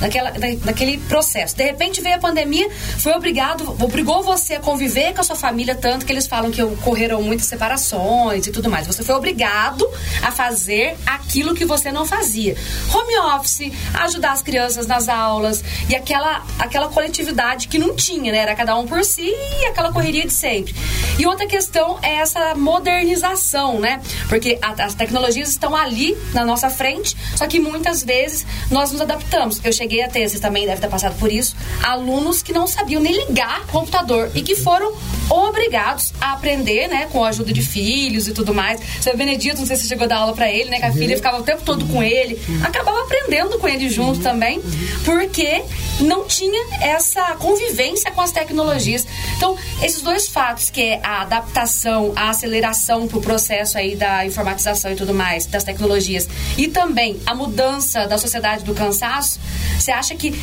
[0.00, 0.32] naquela,
[0.64, 1.56] naquele processo.
[1.56, 5.74] De repente veio a pandemia, foi obrigado, obrigou você a conviver com a sua família,
[5.74, 8.86] tanto que eles falam que ocorreram muitas separações e tudo mais.
[8.86, 9.88] Você foi obrigado
[10.22, 12.56] a fazer aquilo que você não fazia.
[12.92, 18.38] Home office, ajudar as crianças nas aulas e aquela, aquela coletividade que não tinha, né?
[18.38, 20.74] Era cada um por si e aquela correria de sempre.
[21.18, 24.00] E outra questão é essa modernização, né?
[24.28, 29.00] Porque a, as tecnologias estão ali na nossa frente, só que muitas vezes nós nos
[29.00, 29.60] adaptamos.
[29.64, 33.00] Eu cheguei a ter, vocês também devem ter passado por isso, alunos que não sabiam
[33.00, 34.92] nem ligar computador e que foram
[35.28, 38.80] obrigados a aprender, né, com a ajuda de filhos e tudo mais.
[39.00, 41.16] Seu Benedito, não sei se chegou a dar aula para ele, né, que a filha
[41.16, 44.60] ficava o tempo todo com ele, acabava aprendendo com ele junto também,
[45.04, 45.62] porque
[46.00, 49.06] não tinha essa convivência com as tecnologias.
[49.36, 54.92] Então, esses dois fatos, que é a adaptação, a aceleração pro processo aí da informatização
[54.92, 59.38] e tudo mais, das tecnologias, e também a mudança da sociedade do cansaço,
[59.78, 60.34] você acha que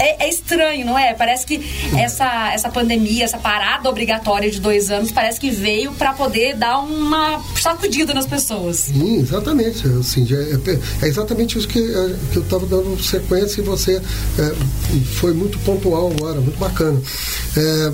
[0.00, 1.12] é, é, estranho, não é?
[1.12, 1.60] Parece que
[1.96, 6.78] essa, essa pandemia, essa parada obrigatória de dois anos, parece que veio para poder dar
[6.78, 8.76] uma sacudida nas pessoas.
[8.78, 9.86] Sim, exatamente.
[9.86, 14.00] Assim, é, é exatamente isso que, é, que eu estava dando sequência e você
[14.38, 14.54] é,
[15.16, 17.00] foi muito pontual agora, muito bacana.
[17.56, 17.92] É,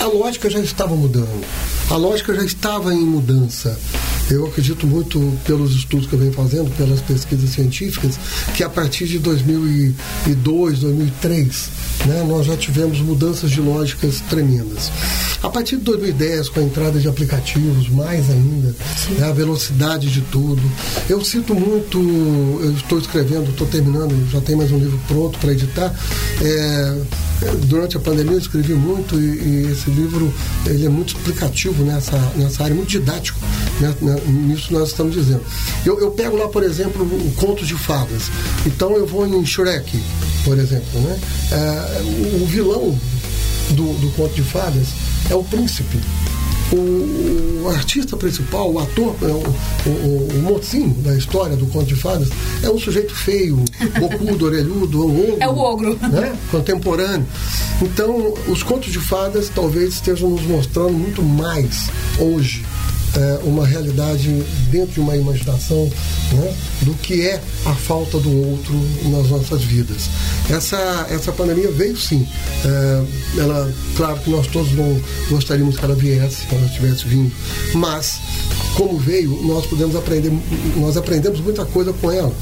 [0.00, 1.44] a lógica já estava mudando.
[1.90, 3.78] A lógica já estava em mudança.
[4.30, 8.18] Eu acredito muito, pelos estudos que eu venho fazendo, pelas pesquisas científicas,
[8.54, 11.68] que a partir de 2002, 2003,
[12.06, 14.90] né, nós já tivemos mudanças de lógicas tremendas.
[15.42, 18.74] A partir de 2010, com a entrada de aplicativos, mais ainda,
[19.18, 20.62] né, a velocidade de tudo.
[21.08, 21.98] Eu sinto muito,
[22.62, 25.94] eu estou escrevendo, estou terminando, já tem mais um livro pronto para editar.
[26.40, 26.98] É,
[27.66, 30.32] durante a pandemia eu escrevi muito e, e, esse livro
[30.66, 33.38] ele é muito explicativo nessa, nessa área, muito didático,
[33.80, 35.42] né, né nisso nós estamos dizendo.
[35.84, 38.30] Eu, eu pego lá, por exemplo, o conto de fadas.
[38.66, 40.02] Então eu vou em Shrek,
[40.44, 41.00] por exemplo.
[41.00, 41.18] Né?
[41.52, 42.98] É, o vilão
[43.70, 44.88] do, do conto de fadas
[45.30, 45.98] é o príncipe.
[46.72, 51.86] O, o, artista principal, o ator, é o, o, o, mocinho da história do Conto
[51.86, 52.28] de Fadas,
[52.62, 53.64] é um sujeito feio,
[53.98, 55.36] bocudo, orelhudo, ogro.
[55.40, 55.98] É o ogro.
[56.00, 56.36] Né?
[56.50, 57.26] Contemporâneo.
[57.82, 62.64] Então, os Contos de Fadas talvez estejam nos mostrando muito mais hoje
[63.16, 64.28] é, uma realidade
[64.70, 65.90] dentro de uma imaginação
[66.32, 68.74] né, do que é a falta do outro
[69.10, 70.08] nas nossas vidas.
[70.50, 72.26] Essa, essa pandemia veio sim.
[72.64, 73.04] É,
[73.40, 77.32] ela, claro que nós todos não gostaríamos que ela viesse, que ela tivesse vindo,
[77.74, 78.18] mas
[78.74, 80.32] como veio, nós podemos aprender,
[80.76, 82.32] nós aprendemos muita coisa com ela.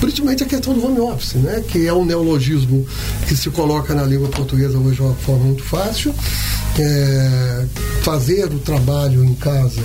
[0.00, 1.62] Principalmente a questão do home office, né?
[1.66, 2.86] que é um neologismo
[3.26, 6.14] que se coloca na língua portuguesa hoje de uma forma muito fácil.
[6.82, 7.66] É,
[8.02, 9.82] fazer o trabalho em casa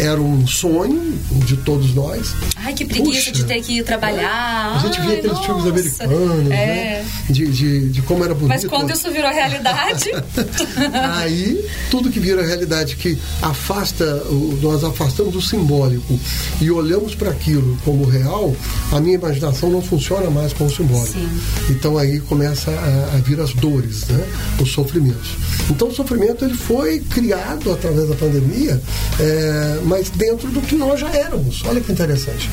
[0.00, 2.34] era um sonho de todos nós.
[2.56, 3.30] Ai, que preguiça.
[3.30, 4.74] Puxa, de ter que ir trabalhar.
[4.74, 5.46] A gente via Ai, aqueles nossa.
[5.46, 6.56] filmes americanos, É.
[6.66, 7.06] né?
[7.30, 8.48] De, de, de como era bonito.
[8.48, 10.10] Mas quando isso virou realidade.
[11.14, 14.24] Aí, tudo que vira realidade, que afasta,
[14.60, 16.18] nós afastamos o simbólico
[16.60, 18.54] e olhamos para aquilo como real,
[18.90, 21.12] a minha imaginação não funciona mais com o simbólico.
[21.12, 21.40] Sim.
[21.70, 24.24] Então aí começa a, a vir as dores, né?
[24.60, 25.36] os sofrimentos.
[25.70, 28.80] Então o sofrimento ele foi criado através da pandemia,
[29.20, 31.62] é, mas dentro do que nós já éramos.
[31.66, 32.48] Olha que interessante.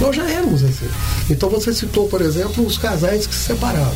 [0.00, 0.88] Nós já éramos assim.
[1.30, 3.94] Então você citou, por exemplo, os casais que se separaram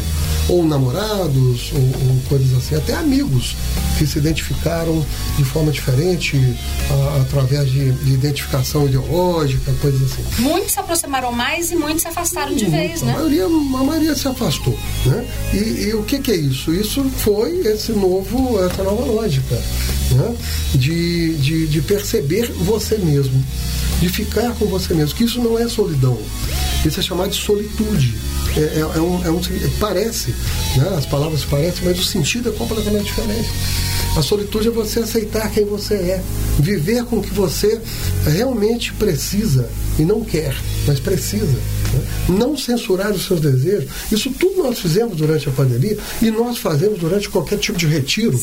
[0.49, 3.55] ou namorados, ou, ou coisas assim, até amigos
[3.99, 5.05] que se identificaram
[5.37, 6.57] de forma diferente,
[6.91, 10.23] a- através de, de identificação ideológica, coisas assim.
[10.39, 13.13] muitos se aproximaram mais e muitos se afastaram de vez, A né?
[13.13, 13.49] maioria, a
[13.85, 14.79] maioria se afastou.
[15.05, 15.27] Né?
[15.53, 15.57] E,
[15.89, 16.73] e o que, que é isso?
[16.73, 19.55] Isso foi esse novo, essa nova lógica
[20.13, 20.35] né?
[20.75, 23.45] de, de, de perceber você mesmo,
[24.01, 26.19] de ficar com você mesmo, que isso não é solidão,
[26.85, 28.15] isso é chamado de solitude.
[28.57, 29.41] É, é- é um, é um-
[29.79, 30.31] parece,
[30.77, 30.95] né?
[30.97, 33.49] as palavras parecem, mas o sentido é completamente diferente.
[34.17, 36.23] A solitude é você aceitar quem você é,
[36.59, 37.81] viver com o que você
[38.27, 39.69] realmente precisa
[39.99, 41.45] e não quer, mas precisa.
[41.47, 42.01] né?
[42.29, 43.89] Não censurar os seus desejos.
[44.11, 48.39] Isso tudo nós fizemos durante a pandemia e nós fazemos durante qualquer tipo de retiro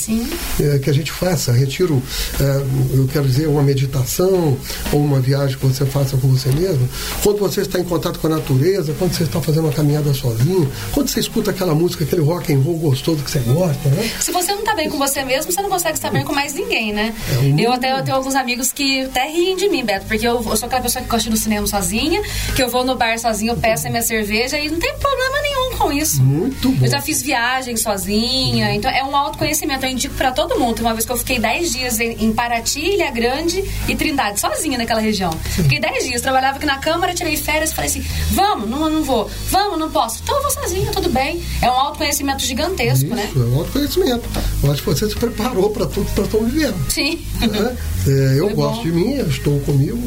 [0.59, 1.51] eh, que a gente faça.
[1.51, 2.01] Retiro,
[2.39, 4.57] eh, eu quero dizer, uma meditação
[4.91, 6.87] ou uma viagem que você faça com você mesmo.
[7.23, 10.71] Quando você está em contato com a natureza, quando você está fazendo uma caminhada sozinho,
[10.93, 14.09] quando você escuta aquela música, aquele rock and roll gostoso que você gosta, né?
[14.19, 16.53] Se você não tá bem com você mesmo, você não consegue estar bem com mais
[16.53, 17.13] ninguém, né?
[17.31, 20.27] É, mundo- Eu até eu tenho alguns amigos que até riem de mim, Beto, porque
[20.27, 22.21] eu, eu sou aquela pessoa que gosta no cinema sozinha,
[22.55, 25.41] que eu vou no bar sozinha, eu peço a minha cerveja e não tem problema
[25.41, 26.21] nenhum com isso.
[26.23, 26.85] Muito bom.
[26.85, 29.85] Eu já fiz viagem sozinha, então é um autoconhecimento.
[29.85, 30.79] Eu indico pra todo mundo.
[30.79, 34.77] Uma vez que eu fiquei 10 dias em, em Paraty, Ilha Grande e Trindade, sozinha
[34.77, 35.31] naquela região.
[35.43, 39.29] Fiquei 10 dias, trabalhava aqui na Câmara, tirei férias falei assim: vamos, não, não vou,
[39.49, 40.21] vamos, não posso.
[40.23, 41.41] Então eu vou sozinha, tudo bem.
[41.61, 43.27] É um autoconhecimento gigantesco, né?
[43.29, 44.29] Isso, é um autoconhecimento.
[44.63, 46.91] Eu acho que você se preparou para tudo que nós estamos vivendo.
[46.91, 47.25] Sim.
[47.41, 47.75] né?
[48.07, 48.83] É, eu Foi gosto bom.
[48.83, 49.99] de mim, eu estou comigo,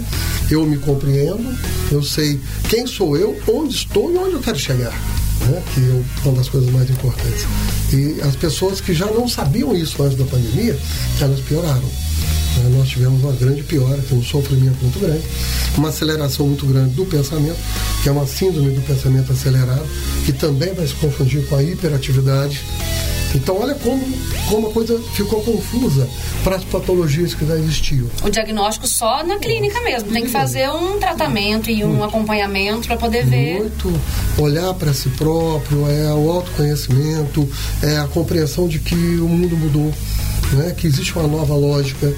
[0.48, 1.58] eu me compreendo,
[1.90, 4.92] eu sei quem sou eu, onde estou e onde eu quero chegar.
[5.40, 5.60] Né?
[5.74, 7.44] Que é uma das coisas mais importantes.
[7.92, 10.78] E as pessoas que já não sabiam isso antes da pandemia,
[11.20, 11.90] elas pioraram.
[12.58, 12.76] Né?
[12.76, 15.22] Nós tivemos uma grande piora, tem um sofrimento muito grande,
[15.76, 17.58] uma aceleração muito grande do pensamento,
[18.02, 19.86] que é uma síndrome do pensamento acelerado,
[20.24, 22.60] que também vai se confundir com a hiperatividade.
[23.34, 24.02] Então, olha como,
[24.48, 26.08] como a coisa ficou confusa
[26.42, 28.06] para as patologias que já existiam.
[28.22, 30.10] O diagnóstico só na clínica mesmo.
[30.10, 33.58] Tem que fazer um tratamento e um acompanhamento pra poder ver.
[33.58, 34.00] Muito
[34.38, 37.48] olhar para si próprio, é o autoconhecimento,
[37.82, 39.92] é a compreensão de que o mundo mudou,
[40.52, 40.74] né?
[40.76, 42.12] que existe uma nova lógica.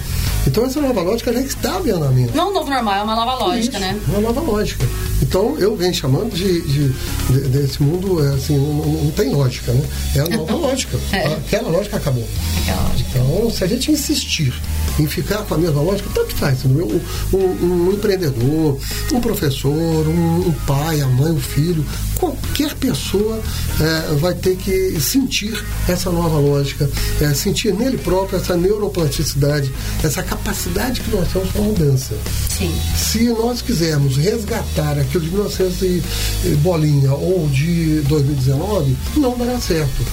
[0.47, 2.35] Então, essa nova lógica já estava em andamento.
[2.37, 3.99] Não um novo normal, é uma nova lógica, Isso, né?
[4.09, 4.87] Uma nova lógica.
[5.23, 6.89] Então, eu venho chamando de, de-
[7.31, 9.85] de- desse mundo, é, assim, não, não- não tem lógica, né?
[10.17, 10.99] É a nova lógica.
[11.13, 11.27] É.
[11.27, 12.27] Aquela lógica acabou.
[12.63, 13.11] Aquela lógica.
[13.15, 14.55] Então, se a gente insistir
[14.99, 16.65] em ficar com a mesma lógica, tanto faz.
[16.65, 17.01] Um,
[17.33, 18.79] um- um empreendedor,
[19.13, 19.71] um professor,
[20.09, 21.85] um, um pai, a mãe, o filho,
[22.19, 23.41] qualquer pessoa
[23.81, 26.89] é, vai ter que sentir essa nova lógica,
[27.21, 29.73] é, sentir nele próprio essa neuroplasticidade,
[30.03, 32.15] essa capacidade que nós temos para mudança.
[32.49, 32.75] Sim.
[32.97, 36.03] Se nós quisermos resgatar aquilo de 1900 e
[36.45, 40.05] e bolinha ou de 2019, não dará certo.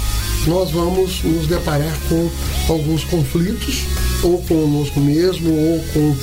[0.46, 2.30] Nós vamos nos deparar com
[2.70, 3.84] alguns conflitos,
[4.24, 6.16] ou conosco mesmo, ou com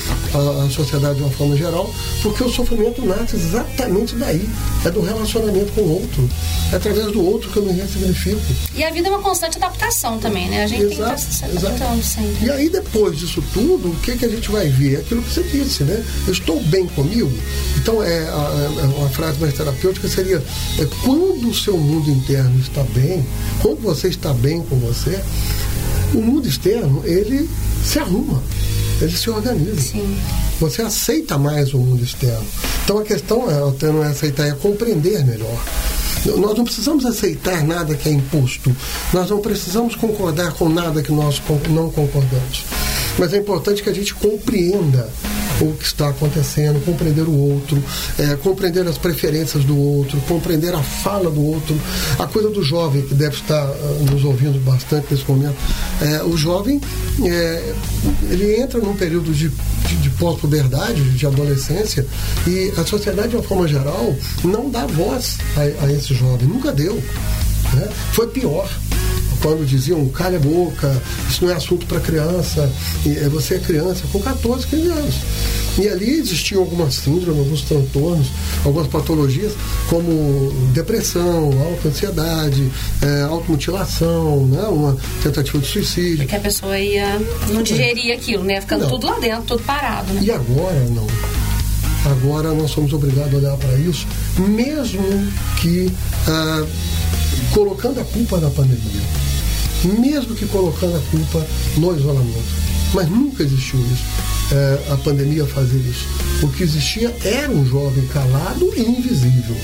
[0.65, 1.93] a, sociedade de uma forma geral,
[2.23, 4.47] porque o sofrimento nasce exatamente daí.
[4.85, 6.29] É do relacionamento com o outro.
[6.73, 8.41] É através do outro que eu me ressignifico.
[8.75, 10.65] E a vida é uma constante adaptação também, né?
[10.65, 12.45] A gente tem que estar se adaptando sempre.
[12.47, 14.97] E aí, depois disso tudo, o que, que a gente vai ver?
[14.99, 16.05] Aquilo que você disse, né?
[16.27, 17.33] Eu estou bem comigo.
[17.79, 18.33] Então, é, a-
[18.83, 20.43] a- uma frase mais terapêutica seria:
[20.79, 23.25] é, quando o seu mundo interno está bem,
[23.63, 25.23] quando você está bem com você,
[26.13, 27.49] o mundo externo, ele
[27.85, 28.43] se arruma,
[29.01, 29.81] ele se organiza.
[29.81, 30.17] Sim.
[30.61, 32.47] Você aceita mais o mundo externo.
[32.85, 35.59] Então a questão é, não é aceitar, é compreender melhor.
[36.37, 38.75] Nós não precisamos aceitar nada que é imposto.
[39.13, 42.65] Nós não precisamos concordar com nada que nós não concordamos.
[43.19, 45.11] Mas é importante que a gente compreenda
[45.61, 47.83] o que está acontecendo, compreender o outro,
[48.19, 51.79] é, compreender as preferências do outro, compreender a fala do outro.
[52.19, 55.57] A coisa do jovem, que deve estar ah, nos ouvindo bastante nesse momento,
[56.03, 56.81] é, o jovem
[57.25, 57.73] é,
[58.31, 62.07] ele entra num período de, de, de pós-puberdade, de adolescência,
[62.47, 66.73] e a sociedade, de uma forma geral, não dá voz a, a esse jovem, nunca
[66.73, 66.95] deu.
[67.75, 67.89] né?
[68.13, 68.69] Foi pior
[69.45, 70.91] quando diziam calha a boca,
[71.29, 72.73] isso não é assunto para criança,
[73.05, 75.15] eh, você é criança com 14, 15 anos.
[75.79, 78.29] E ali existiam algumas síndromes, alguns transtornos,
[78.65, 79.53] algumas patologias,
[79.91, 82.71] como depressão, alta ansiedade,
[83.03, 84.63] é, automutilação, né?
[84.63, 86.19] uma tentativa de suicídio.
[86.19, 87.21] Porque a pessoa ia
[87.51, 88.63] não digeria aquilo, né?
[88.63, 88.91] Ficando Não.
[88.91, 90.23] tudo lá dentro, tudo parado, né?
[90.25, 91.07] E agora não.
[92.11, 94.07] Agora nós somos obrigados a olhar para isso,
[94.39, 95.03] mesmo
[95.61, 95.93] que
[96.29, 96.65] ah,
[97.53, 99.03] colocando a culpa na pandemia,
[99.89, 102.65] mesmo que colocando a culpa no isolamento.
[102.93, 104.05] Mas nunca existiu isso,
[104.53, 106.07] eh, a pandemia fazer isso.
[106.43, 109.57] O que existia era um jovem calado e invisível.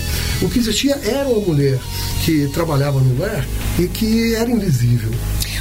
[0.42, 1.78] O que existia era uma mulher
[2.24, 3.46] que trabalhava no lar
[3.78, 5.10] e que era invisível.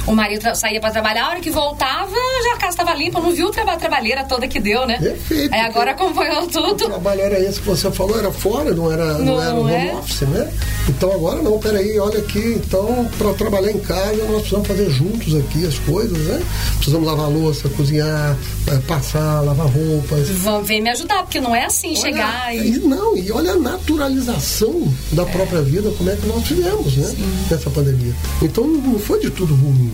[0.06, 2.10] O marido saía pra trabalhar, a hora que voltava,
[2.44, 4.98] já a casa estava limpa, não viu o traba- trabalheira toda que deu, né?
[4.98, 5.54] Perfeito.
[5.54, 6.86] Aí agora acompanhou O tudo.
[6.86, 9.94] trabalho era esse que você falou, era fora, não era, não Não era home é?
[9.94, 10.50] office, né?
[10.88, 15.34] Então agora não, peraí, olha aqui, então para trabalhar em casa nós precisamos fazer juntos
[15.36, 16.42] aqui as coisas, né?
[16.76, 18.36] Precisamos lavar louça, cozinhar,
[18.68, 20.28] eh, passar, lavar roupas.
[20.30, 22.72] Vão vir me ajudar, porque não é assim chegar Olha, e.
[22.74, 27.14] e Não, e olha a naturalização da própria vida, como é que nós fizemos, né?
[27.50, 28.14] Nessa pandemia.
[28.42, 29.89] Então não foi de tudo ruim.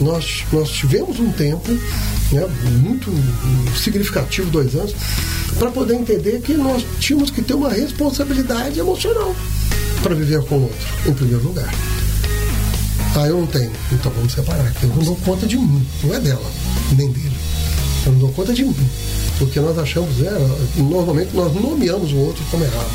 [0.00, 1.70] Nós, nós tivemos um tempo
[2.32, 2.46] né,
[2.80, 3.10] muito
[3.76, 4.94] significativo, dois anos,
[5.58, 9.34] para poder entender que nós tínhamos que ter uma responsabilidade emocional
[10.02, 11.72] para viver com o outro, em primeiro lugar.
[13.16, 13.72] Ah, eu não tenho.
[13.90, 14.72] Então vamos separar.
[14.82, 16.50] Eu não dou conta de mim, não é dela,
[16.96, 17.36] nem dele.
[18.06, 18.76] Eu não dou conta de mim.
[19.38, 20.30] Porque nós achamos, é,
[20.76, 22.90] normalmente nós nomeamos o outro como errado.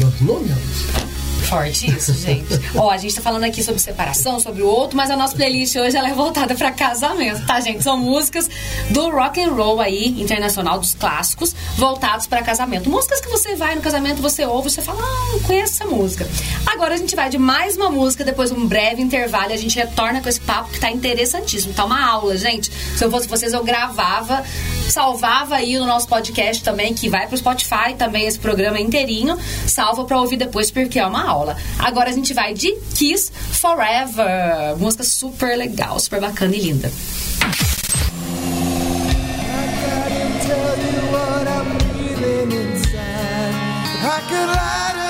[0.00, 1.13] Nós nomeamos.
[1.44, 2.46] Forte isso, gente.
[2.74, 5.76] Ó, a gente tá falando aqui sobre separação, sobre o outro, mas a nossa playlist
[5.76, 7.82] hoje ela é voltada pra casamento, tá, gente?
[7.82, 8.48] São músicas
[8.90, 12.88] do rock and roll aí, internacional, dos clássicos, voltados pra casamento.
[12.88, 16.26] Músicas que você vai no casamento, você ouve, você fala, ah, eu conheço essa música.
[16.66, 19.76] Agora a gente vai de mais uma música, depois de um breve intervalo, a gente
[19.76, 21.74] retorna com esse papo que tá interessantíssimo.
[21.74, 22.70] Tá uma aula, gente.
[22.96, 24.42] Se eu fosse vocês, eu gravava,
[24.88, 30.04] salvava aí no nosso podcast também, que vai pro Spotify também esse programa inteirinho, salva
[30.04, 31.33] pra ouvir depois, porque é uma aula.
[31.78, 36.92] Agora a gente vai de Kiss Forever, música super legal, super bacana e linda.
[44.06, 45.03] I could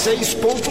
[0.00, 0.69] 96.7.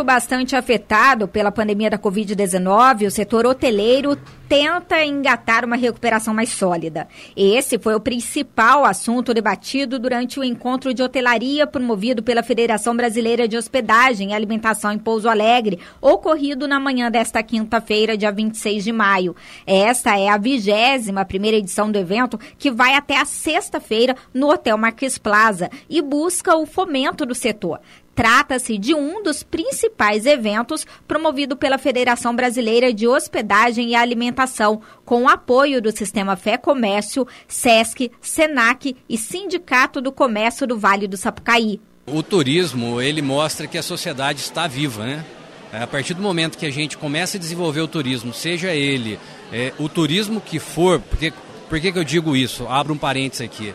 [0.00, 4.16] Segmento bastante afetado pela pandemia da Covid-19, o setor hoteleiro
[4.48, 7.06] tenta engatar uma recuperação mais sólida.
[7.36, 13.46] Esse foi o principal assunto debatido durante o encontro de hotelaria promovido pela Federação Brasileira
[13.46, 18.90] de Hospedagem e Alimentação em Pouso Alegre, ocorrido na manhã desta quinta-feira, dia 26 de
[18.90, 19.36] maio.
[19.64, 24.76] Esta é a vigésima primeira edição do evento, que vai até a sexta-feira no Hotel
[24.76, 27.78] Marques Plaza e busca o fomento do setor.
[28.14, 35.22] Trata-se de um dos principais eventos promovido pela Federação Brasileira de Hospedagem e Alimentação, com
[35.22, 41.16] o apoio do Sistema Fé Comércio, SESC, SENAC e Sindicato do Comércio do Vale do
[41.16, 41.80] Sapucaí.
[42.06, 45.24] O turismo, ele mostra que a sociedade está viva, né?
[45.72, 49.20] A partir do momento que a gente começa a desenvolver o turismo, seja ele
[49.52, 51.32] é, o turismo que for, porque,
[51.68, 52.66] por que eu digo isso?
[52.66, 53.72] Abro um parênteses aqui.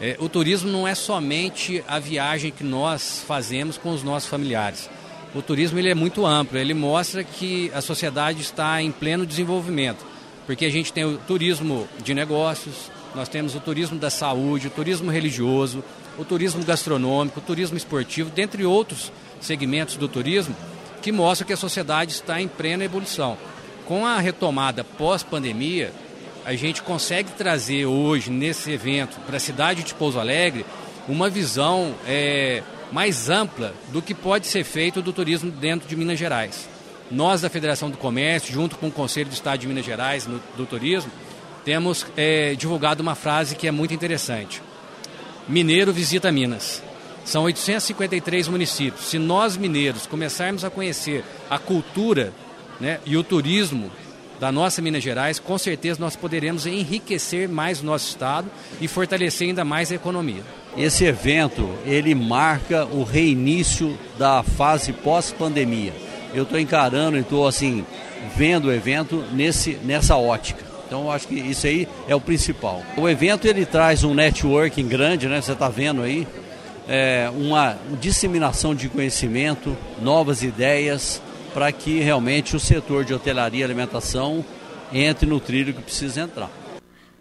[0.00, 4.88] É, o turismo não é somente a viagem que nós fazemos com os nossos familiares.
[5.34, 10.06] O turismo ele é muito amplo, ele mostra que a sociedade está em pleno desenvolvimento,
[10.46, 14.70] porque a gente tem o turismo de negócios, nós temos o turismo da saúde, o
[14.70, 15.82] turismo religioso,
[16.16, 20.54] o turismo gastronômico, o turismo esportivo, dentre outros segmentos do turismo,
[21.02, 23.36] que mostram que a sociedade está em plena evolução.
[23.86, 25.92] Com a retomada pós-pandemia,
[26.44, 30.64] a gente consegue trazer hoje nesse evento para a cidade de Pouso Alegre
[31.08, 32.62] uma visão é,
[32.92, 36.68] mais ampla do que pode ser feito do turismo dentro de Minas Gerais.
[37.10, 40.40] Nós da Federação do Comércio, junto com o Conselho do Estado de Minas Gerais no,
[40.56, 41.10] do Turismo,
[41.64, 44.62] temos é, divulgado uma frase que é muito interessante.
[45.48, 46.82] Mineiro visita Minas.
[47.24, 49.06] São 853 municípios.
[49.06, 52.32] Se nós mineiros começarmos a conhecer a cultura
[52.80, 53.90] né, e o turismo
[54.40, 58.48] da nossa Minas Gerais, com certeza nós poderemos enriquecer mais o nosso estado
[58.80, 60.42] e fortalecer ainda mais a economia.
[60.76, 65.92] Esse evento, ele marca o reinício da fase pós-pandemia.
[66.32, 67.84] Eu estou encarando e estou assim,
[68.36, 70.64] vendo o evento nesse, nessa ótica.
[70.86, 72.82] Então eu acho que isso aí é o principal.
[72.96, 75.40] O evento ele traz um networking grande, né?
[75.40, 76.26] Você está vendo aí,
[76.88, 81.20] é, uma disseminação de conhecimento, novas ideias,
[81.58, 84.44] para que realmente o setor de hotelaria e alimentação
[84.92, 86.48] entre no trilho que precisa entrar.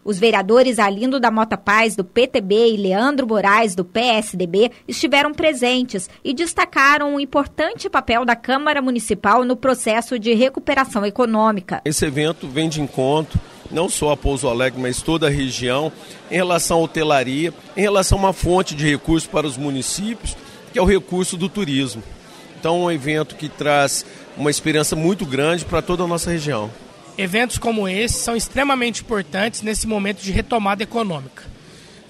[0.06, 6.08] Os vereadores Arlindo da Mota Paz, do PTB, e Leandro Moraes, do PSDB, estiveram presentes
[6.24, 11.82] e destacaram o importante papel da Câmara Municipal no processo de recuperação econômica.
[11.84, 13.40] Esse evento vem de encontro
[13.72, 15.92] não só a Pouso Alegre, mas toda a região,
[16.30, 20.38] em relação à hotelaria, em relação a uma fonte de recursos para os municípios,
[20.72, 22.04] que é o recurso do turismo.
[22.60, 24.06] Então, é um evento que traz
[24.38, 26.72] uma experiência muito grande para toda a nossa região.
[27.18, 31.44] Eventos como esse são extremamente importantes nesse momento de retomada econômica.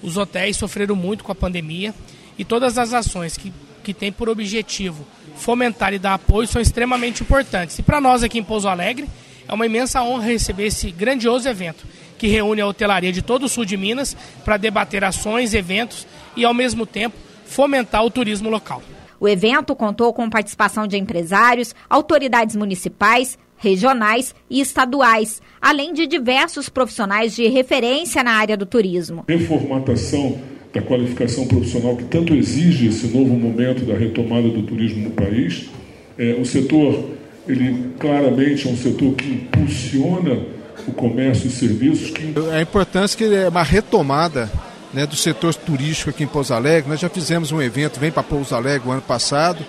[0.02, 1.94] Os hotéis sofreram muito com a pandemia
[2.38, 3.52] e todas as ações que,
[3.82, 7.78] que têm por objetivo fomentar e dar apoio são extremamente importantes.
[7.78, 9.08] E para nós aqui em Pouso Alegre,
[9.46, 11.86] é uma imensa honra receber esse grandioso evento
[12.18, 16.06] que reúne a hotelaria de todo o sul de Minas para debater ações, eventos
[16.36, 17.16] e, ao mesmo tempo,
[17.46, 18.82] fomentar o turismo local.
[19.20, 26.68] O evento contou com participação de empresários, autoridades municipais, regionais e estaduais, além de diversos
[26.68, 29.24] profissionais de referência na área do turismo.
[29.28, 30.38] Reformatação
[30.72, 35.68] da qualificação profissional que tanto exige esse novo momento da retomada do turismo no país.
[36.16, 37.04] É, o setor,
[37.48, 40.38] ele claramente é um setor que impulsiona
[40.86, 42.10] o comércio e serviços.
[42.10, 42.34] Que...
[42.52, 44.50] A importância que é uma retomada
[44.92, 46.90] né, do setor turístico aqui em Pouso Alegre.
[46.90, 49.64] Nós já fizemos um evento, vem para Pouso Alegre o ano passado,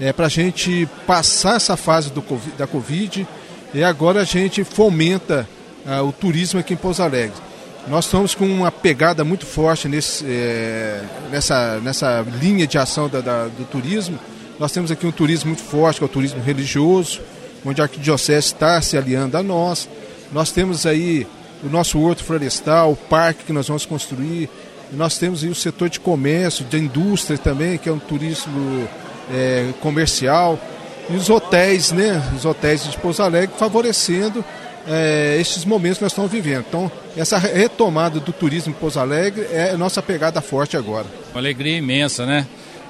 [0.00, 2.24] é, para a gente passar essa fase do,
[2.56, 3.26] da Covid
[3.74, 5.48] e agora a gente fomenta
[5.86, 7.36] ah, o turismo aqui em Pouso Alegre.
[7.88, 13.20] Nós estamos com uma pegada muito forte nesse, é, nessa, nessa linha de ação da,
[13.20, 14.18] da, do turismo.
[14.58, 17.20] Nós temos aqui um turismo muito forte, que é o turismo religioso,
[17.64, 19.88] onde a Arquidiocese está se aliando a nós.
[20.30, 21.26] Nós temos aí
[21.62, 24.48] o nosso horto florestal, o parque que nós vamos construir.
[24.92, 28.88] Nós temos aí o setor de comércio, de indústria também, que é um turismo
[29.32, 30.58] é, comercial.
[31.08, 32.22] E os hotéis, né?
[32.36, 34.44] Os hotéis de Pouso Alegre favorecendo
[34.86, 36.64] é, momentos que nós estamos vivendo.
[36.68, 41.06] Então, essa retomada do turismo em Pouso Alegre é nossa pegada forte agora.
[41.32, 42.46] Uma alegria imensa, né?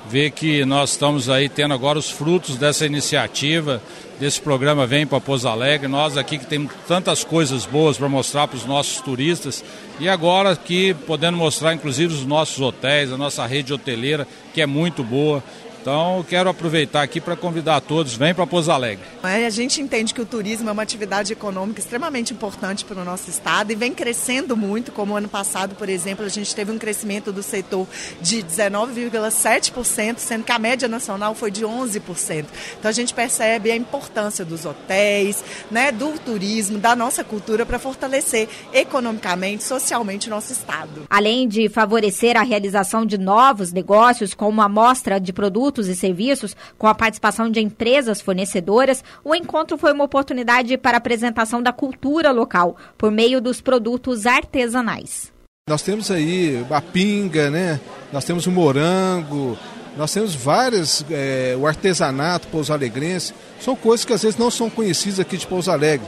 [0.08, 3.80] Ver que nós estamos aí tendo agora os frutos dessa iniciativa,
[4.18, 5.88] desse programa Vem para Pouso Alegre.
[5.88, 9.64] Nós aqui que temos tantas coisas boas para mostrar para os nossos turistas
[9.98, 14.66] e agora aqui podendo mostrar inclusive os nossos hotéis, a nossa rede hoteleira, que é
[14.66, 15.42] muito boa.
[15.82, 19.04] Então, quero aproveitar aqui para convidar todos, vem para Pouso Alegre.
[19.24, 23.04] É, a gente entende que o turismo é uma atividade econômica extremamente importante para o
[23.04, 26.78] nosso estado e vem crescendo muito, como ano passado, por exemplo, a gente teve um
[26.78, 27.88] crescimento do setor
[28.20, 32.44] de 19,7%, sendo que a média nacional foi de 11%.
[32.78, 37.80] Então a gente percebe a importância dos hotéis, né, do turismo, da nossa cultura para
[37.80, 41.06] fortalecer economicamente, socialmente o nosso estado.
[41.10, 45.96] Além de favorecer a realização de novos negócios, como a mostra de produtos produtos e
[45.96, 51.62] serviços, com a participação de empresas fornecedoras, o encontro foi uma oportunidade para a apresentação
[51.62, 55.32] da cultura local, por meio dos produtos artesanais.
[55.68, 57.80] Nós temos aí a pinga, né?
[58.12, 59.56] nós temos o morango,
[59.96, 64.68] nós temos várias, é, o artesanato Pouso Alegrense, são coisas que às vezes não são
[64.68, 66.06] conhecidas aqui de Pouso Alegre.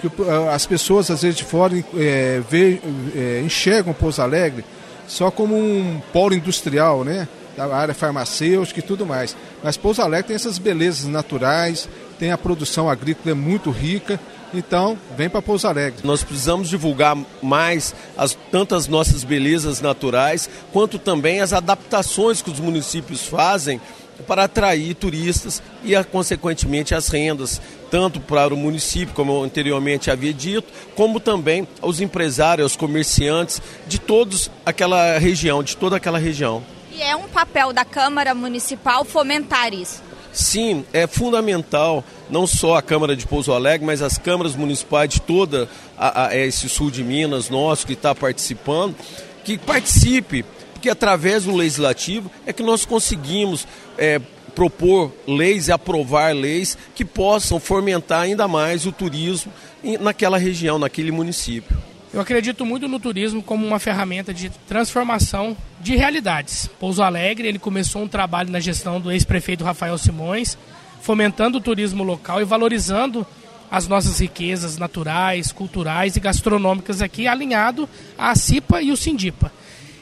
[0.00, 0.10] Que
[0.52, 2.80] as pessoas às vezes de fora é, vê,
[3.14, 4.64] é, enxergam Pouso Alegre
[5.08, 7.28] só como um polo industrial, né?
[7.56, 9.36] Da área farmacêutica e tudo mais.
[9.62, 11.88] Mas Pouso Alegre tem essas belezas naturais,
[12.18, 14.20] tem a produção agrícola muito rica,
[14.52, 16.00] então vem para Pouso Alegre.
[16.04, 22.50] Nós precisamos divulgar mais as, tanto as nossas belezas naturais, quanto também as adaptações que
[22.50, 23.80] os municípios fazem
[24.26, 30.32] para atrair turistas e, consequentemente, as rendas, tanto para o município, como eu anteriormente havia
[30.32, 36.62] dito, como também aos empresários, aos comerciantes de todos aquela região, de toda aquela região.
[36.96, 40.02] E é um papel da Câmara Municipal fomentar isso.
[40.32, 45.20] Sim, é fundamental não só a Câmara de Pouso Alegre, mas as câmaras municipais de
[45.20, 45.68] toda
[45.98, 48.96] a, a esse sul de Minas nosso que está participando,
[49.44, 50.42] que participe,
[50.72, 53.68] porque através do legislativo é que nós conseguimos
[53.98, 54.18] é,
[54.54, 59.52] propor leis e aprovar leis que possam fomentar ainda mais o turismo
[60.00, 61.76] naquela região, naquele município.
[62.16, 66.66] Eu acredito muito no turismo como uma ferramenta de transformação de realidades.
[66.80, 70.56] Pouso Alegre, ele começou um trabalho na gestão do ex-prefeito Rafael Simões,
[71.02, 73.26] fomentando o turismo local e valorizando
[73.70, 77.86] as nossas riquezas naturais, culturais e gastronômicas aqui, alinhado
[78.16, 79.52] à CIPA e o Sindipa.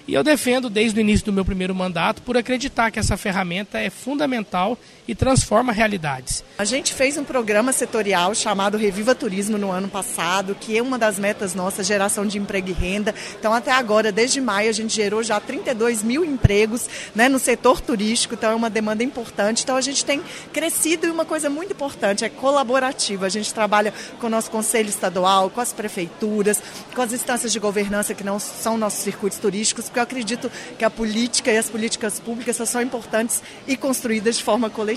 [0.06, 3.80] E eu defendo desde o início do meu primeiro mandato por acreditar que essa ferramenta
[3.80, 6.42] é fundamental e transforma realidades.
[6.56, 10.98] A gente fez um programa setorial chamado Reviva Turismo no ano passado, que é uma
[10.98, 13.14] das metas nossas, geração de emprego e renda.
[13.38, 17.80] Então, até agora, desde maio, a gente gerou já 32 mil empregos né, no setor
[17.80, 19.62] turístico, então é uma demanda importante.
[19.62, 23.26] Então, a gente tem crescido e uma coisa muito importante é colaborativa.
[23.26, 26.62] A gente trabalha com o nosso conselho estadual, com as prefeituras,
[26.94, 30.84] com as instâncias de governança que não são nossos circuitos turísticos, porque eu acredito que
[30.84, 34.93] a política e as políticas públicas são importantes e construídas de forma coletiva.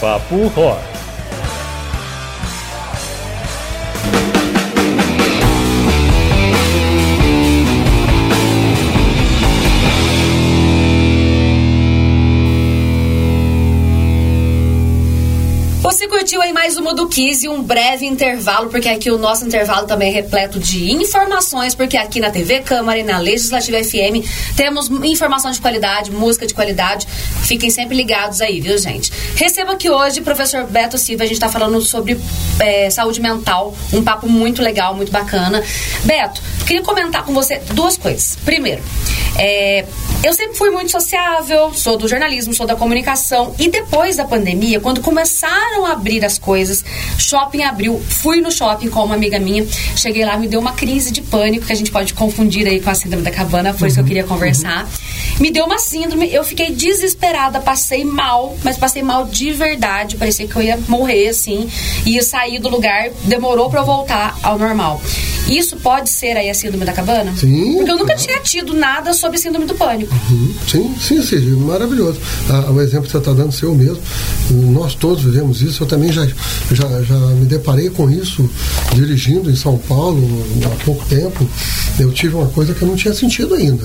[0.00, 0.95] Papo Rock.
[15.86, 19.46] Você curtiu aí mais uma do Kiss e um breve intervalo, porque aqui o nosso
[19.46, 24.26] intervalo também é repleto de informações, porque aqui na TV Câmara e na Legislativa FM
[24.56, 27.06] temos informação de qualidade, música de qualidade.
[27.44, 29.12] Fiquem sempre ligados aí, viu, gente?
[29.36, 32.20] Receba aqui hoje o professor Beto Silva, a gente está falando sobre
[32.58, 35.62] é, saúde mental, um papo muito legal, muito bacana.
[36.02, 38.36] Beto, queria comentar com você duas coisas.
[38.44, 38.82] Primeiro,
[39.38, 39.84] é,
[40.24, 44.80] eu sempre fui muito sociável, sou do jornalismo, sou da comunicação, e depois da pandemia,
[44.80, 46.84] quando começaram abrir as coisas.
[47.18, 48.00] Shopping abriu.
[48.08, 49.66] Fui no shopping com uma amiga minha.
[49.96, 52.90] Cheguei lá, me deu uma crise de pânico, que a gente pode confundir aí com
[52.90, 53.72] a síndrome da cabana.
[53.72, 54.84] Foi uhum, isso que eu queria conversar.
[54.84, 55.40] Uhum.
[55.40, 60.16] Me deu uma síndrome, eu fiquei desesperada, passei mal, mas passei mal de verdade.
[60.16, 61.68] Parecia que eu ia morrer, assim.
[62.06, 65.00] Ia sair do lugar, demorou para eu voltar ao normal.
[65.48, 67.32] Isso pode ser aí a síndrome da cabana?
[67.36, 67.76] Sim.
[67.76, 70.12] Porque eu nunca tinha tido nada sobre síndrome do pânico.
[70.30, 70.54] Uhum.
[70.66, 72.20] Sim, sim, sim, maravilhoso.
[72.50, 74.02] Ah, o exemplo que você está dando seu mesmo.
[74.50, 75.82] Nós todos vivemos isso.
[75.82, 76.26] Eu também já,
[76.72, 78.48] já, já me deparei com isso
[78.94, 81.48] dirigindo em São Paulo há pouco tempo.
[81.98, 83.84] Eu tive uma coisa que eu não tinha sentido ainda.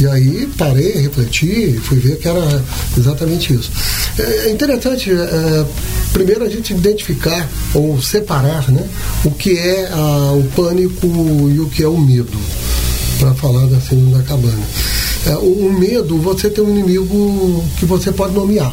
[0.00, 2.62] E aí parei, refleti, fui ver que era
[2.96, 3.70] exatamente isso.
[4.18, 5.64] É, é interessante, é,
[6.12, 8.86] primeiro a gente identificar ou separar né,
[9.24, 12.38] o que é a, o pânico e o que é o medo,
[13.18, 14.62] para falar da síndrome da cabana.
[15.26, 18.72] É, o, o medo, você tem um inimigo que você pode nomear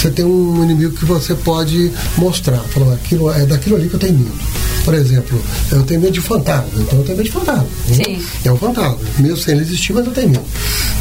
[0.00, 2.58] você tem um inimigo que você pode mostrar.
[2.60, 4.59] Falar, aquilo, é daquilo ali que eu tenho medo.
[4.84, 7.66] Por exemplo, eu tenho medo de fantasma, então eu tenho medo de fantasma.
[7.88, 7.94] né?
[8.04, 8.22] Sim.
[8.44, 8.98] É um fantasma.
[9.18, 10.44] Mesmo sem ele existir, mas eu tenho medo.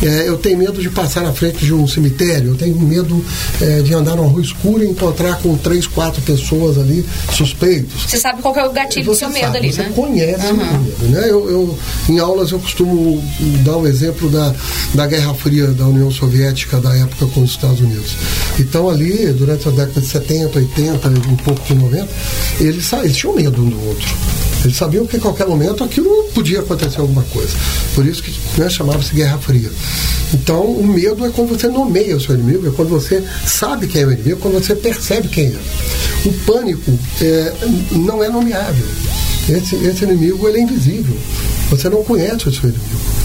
[0.02, 3.24] É, eu tenho medo de passar na frente de um cemitério, eu tenho medo
[3.62, 8.04] é, de andar numa rua escura e encontrar com três, quatro pessoas ali suspeitos.
[8.08, 9.92] Você sabe qual que é o gatilho do Você seu medo sabe, ali, você né?
[9.96, 10.56] conhece o Uhum.
[10.58, 11.22] medo, né?
[11.30, 11.78] Eu, eu-
[12.10, 13.24] em aulas eu costumo
[13.64, 14.54] dar o exemplo da,
[14.94, 18.16] da Guerra Fria da União Soviética da época com os Estados Unidos.
[18.60, 22.08] Então ali, durante a década de 70, 80, um pouco de 90,
[22.60, 24.08] eles, eles tinham medo do outro.
[24.64, 27.56] Eles sabiam que a qualquer momento aquilo podia acontecer alguma coisa.
[27.96, 29.72] Por isso que né, chamava-se Guerra Fria.
[30.34, 34.02] Então, o medo é quando você nomeia o seu inimigo, é quando você sabe quem
[34.02, 35.60] é o inimigo, quando você percebe quem é.
[36.26, 37.54] O pânico é,
[37.92, 38.86] não é nomeável.
[39.48, 41.16] Esse, esse inimigo ele é invisível.
[41.70, 43.20] Você não conhece o seu inimigo.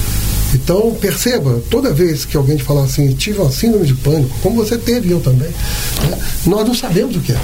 [0.55, 4.65] Então, perceba, toda vez que alguém te falar assim, tive uma síndrome de pânico, como
[4.65, 7.41] você teve, eu também, né, nós não sabemos o que é.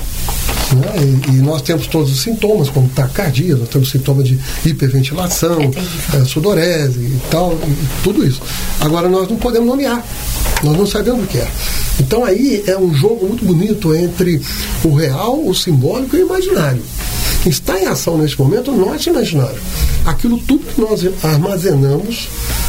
[0.76, 0.92] Né,
[1.28, 5.70] E, e nós temos todos os sintomas, como taquicardia, nós temos sintomas de hiperventilação,
[6.14, 8.40] eh, sudorese e tal, e tudo isso.
[8.80, 10.04] Agora, nós não podemos nomear,
[10.62, 11.48] nós não sabemos o que é.
[11.98, 14.40] Então, aí é um jogo muito bonito entre
[14.84, 16.82] o real, o simbólico e o imaginário.
[17.46, 19.60] Está em ação neste momento o nosso imaginário.
[20.04, 22.28] Aquilo tudo que nós armazenamos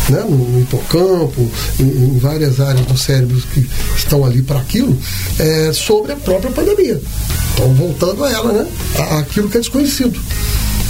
[0.09, 1.49] né, no, hipocampo,
[1.79, 4.97] em, em várias áreas do cérebro que estão ali para aquilo,
[5.39, 7.01] é, sobre a própria pandemia.
[7.53, 8.67] Então, voltando a ela, né,
[9.19, 10.19] aquilo que é desconhecido.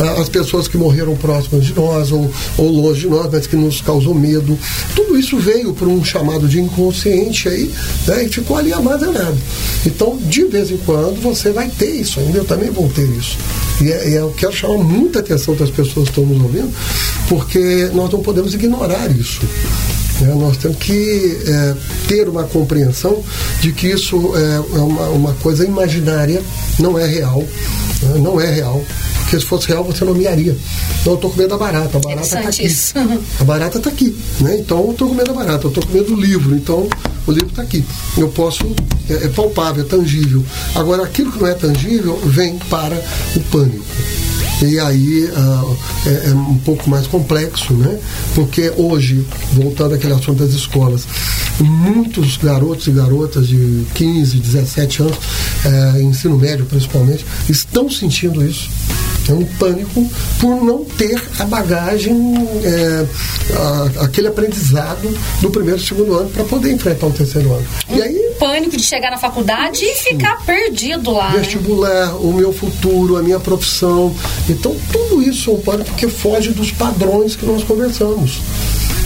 [0.02, 3.56] A- As pessoas que morreram próximas de nós ou, ou longe de nós, mas que
[3.56, 4.58] nos causou medo.
[4.96, 7.72] Tudo isso veio por um chamado de inconsciente aí
[8.08, 9.38] né, e ficou ali armazenado.
[9.86, 13.38] Então, de vez em quando, você vai ter isso ainda, eu também vou ter isso.
[13.82, 16.72] E, é- e eu quero chamar muita atenção das pessoas que estão nos ouvindo,
[17.28, 19.42] porque nós não podemos ignorar isso.
[20.22, 20.34] né?
[20.36, 21.76] Nós temos que é,
[22.08, 23.24] ter uma compreensão
[23.62, 26.42] de que isso é, é uma, uma coisa imaginária,
[26.80, 27.44] não é real.
[28.04, 28.20] né?
[28.20, 28.84] Não é real.
[29.22, 30.58] Porque se fosse real, você nomearia.
[31.02, 31.98] Então, eu estou com medo da barata.
[31.98, 32.66] A barata está aqui.
[32.66, 32.94] isso.
[33.40, 34.16] A barata está aqui.
[34.40, 34.58] Né?
[34.60, 35.66] Então, eu estou com medo da barata.
[35.66, 36.56] Eu estou com medo do livro.
[36.56, 36.88] Então,
[37.28, 37.84] o livro está aqui.
[38.18, 38.66] Eu posso.
[39.10, 40.44] É, é palpável, é tangível.
[40.76, 43.02] Agora, aquilo que não é tangível vem para
[43.36, 43.86] o pânico.
[44.62, 45.76] E aí ah,
[46.06, 47.98] é, é um pouco mais complexo, né?
[48.36, 51.08] Porque hoje, voltando àquele assunto das escolas,
[51.60, 55.18] muitos garotos e garotas de 15, 17 anos,
[55.66, 58.70] eh, ensino médio principalmente, estão sentindo isso.
[59.30, 60.10] É um pânico
[60.40, 62.14] por não ter a bagagem,
[62.64, 63.06] eh,
[63.56, 65.08] a- aquele aprendizado
[65.42, 67.66] do primeiro e segundo ano para poder enfrentar o terceiro ano.
[67.90, 71.32] E aí Pânico de chegar na faculdade e ficar perdido lá.
[71.34, 71.40] né?
[71.40, 74.14] vestibular, o meu futuro, a minha profissão.
[74.50, 78.42] Então, tudo isso é um pânico porque foge dos padrões que nós conversamos.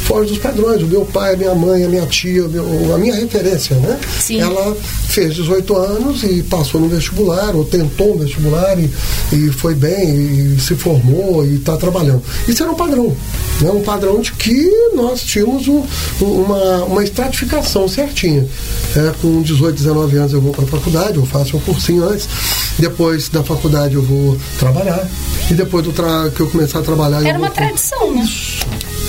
[0.06, 0.82] Foge dos padrões.
[0.84, 4.00] O meu pai, a minha mãe, a minha tia, a minha referência, né?
[4.20, 4.40] Sim.
[4.40, 4.76] Ela
[5.08, 8.90] fez 18 anos e passou no vestibular, ou tentou um vestibular e,
[9.34, 12.22] e foi bem, e se formou e está trabalhando.
[12.48, 13.16] Isso era um padrão.
[13.62, 13.72] Né?
[13.72, 15.84] Um padrão de que nós tínhamos um-
[16.22, 18.46] uma, uma estratificação certinha.
[18.96, 22.28] É, com 18, 19 anos eu vou para a faculdade, eu faço um cursinho antes.
[22.78, 25.08] Depois da faculdade eu vou trabalhar.
[25.50, 27.24] E depois do tra que eu começar a trabalhar.
[27.24, 28.28] Era vou uma tradição, né?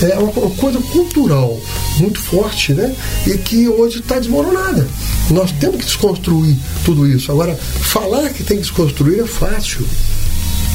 [0.01, 1.59] É uma co- coisa cultural
[1.99, 2.95] muito forte, né?
[3.25, 4.87] E que hoje está desmoronada.
[5.31, 7.31] Nós temos que desconstruir tudo isso.
[7.31, 9.85] Agora, falar que tem que desconstruir é fácil.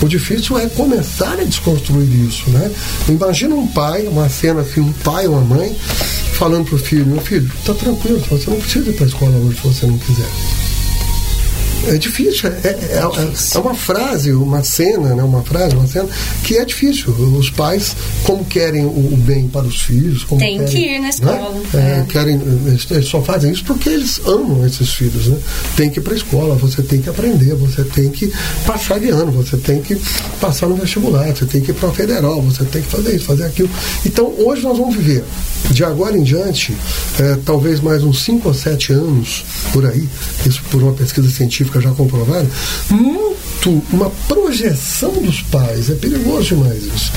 [0.03, 2.71] O difícil é começar a desconstruir isso, né?
[3.09, 5.77] Imagina um pai, uma cena assim, um pai ou uma mãe
[6.33, 9.61] falando pro filho, meu filho, tá tranquilo, você não precisa ir para a escola hoje
[9.61, 10.27] se você não quiser.
[11.89, 13.03] É difícil, é, é- é-
[13.55, 15.23] é uma frase, uma cena, né?
[15.23, 16.09] uma frase, uma cena
[16.45, 17.11] que é difícil.
[17.13, 21.03] Os pais, como querem o, bem para os filhos, como Tem que querem, ir na
[21.05, 21.09] né?
[21.11, 22.07] escola, É, é.
[22.09, 22.41] querem,
[22.91, 25.37] eles só fazem isso porque eles amam esses filhos, né?
[25.77, 28.33] Tem que ir para a escola, você tem que aprender, você tem que
[28.65, 30.01] passar de ano, você tem que
[30.41, 33.25] passar no vestibular, você tem que ir para a federal, você tem que fazer isso,
[33.27, 33.71] fazer aquilo.
[34.07, 35.25] Então, hoje nós vamos viver,
[35.71, 36.77] de agora em diante,
[37.19, 40.09] é, talvez mais uns 5 ou 7 anos, por aí,
[40.47, 42.49] isso por uma pesquisa científica já comprovada,
[42.91, 47.13] muito uma projeção dos pais, é perigoso demais isso.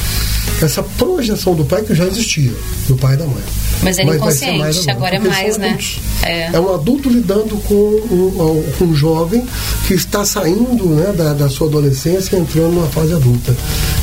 [0.62, 2.54] Essa projeção do pai que já existia,
[2.88, 3.44] do pai e da mãe.
[3.84, 5.78] Mas é vai ser inconsciente, mais agora é mais, né?
[6.24, 6.50] É.
[6.54, 9.46] É um adulto lidando com um, com um jovem
[9.88, 13.56] que está saindo né, da, da sua adolescência e entrando numa fase adulta.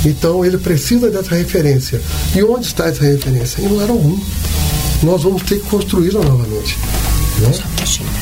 [0.04, 2.00] Então ele precisa dessa referência.
[2.34, 3.62] E onde está essa referência?
[3.62, 4.18] Em lugar algum.
[5.02, 6.76] Nós vamos ter que construí-la novamente.
[7.40, 7.50] Né?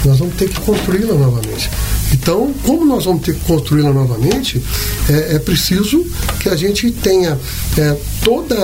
[0.05, 1.71] Nós vamos ter que construí-la novamente.
[2.13, 4.61] Então, como nós vamos ter que construí-la novamente,
[5.09, 6.05] é, é preciso
[6.41, 7.39] que a gente tenha
[7.79, 8.57] é, toda,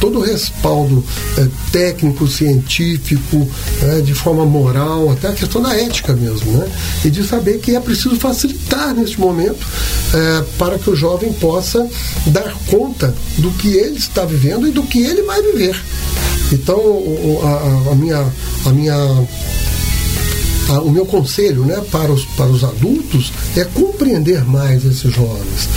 [0.00, 1.04] todo o respaldo
[1.36, 3.46] é, técnico, científico,
[3.82, 6.66] é, de forma moral, até a questão da ética mesmo, né?
[7.04, 9.66] E de saber que é preciso facilitar neste momento
[10.14, 11.86] é, para que o jovem possa
[12.28, 15.78] dar conta do que ele está vivendo e do que ele vai viver.
[16.52, 16.78] Então,
[17.42, 18.26] a- a minha,
[18.64, 19.26] a minha
[20.72, 25.68] o meu conselho né, para, os, para os adultos é compreender mais esses jovens,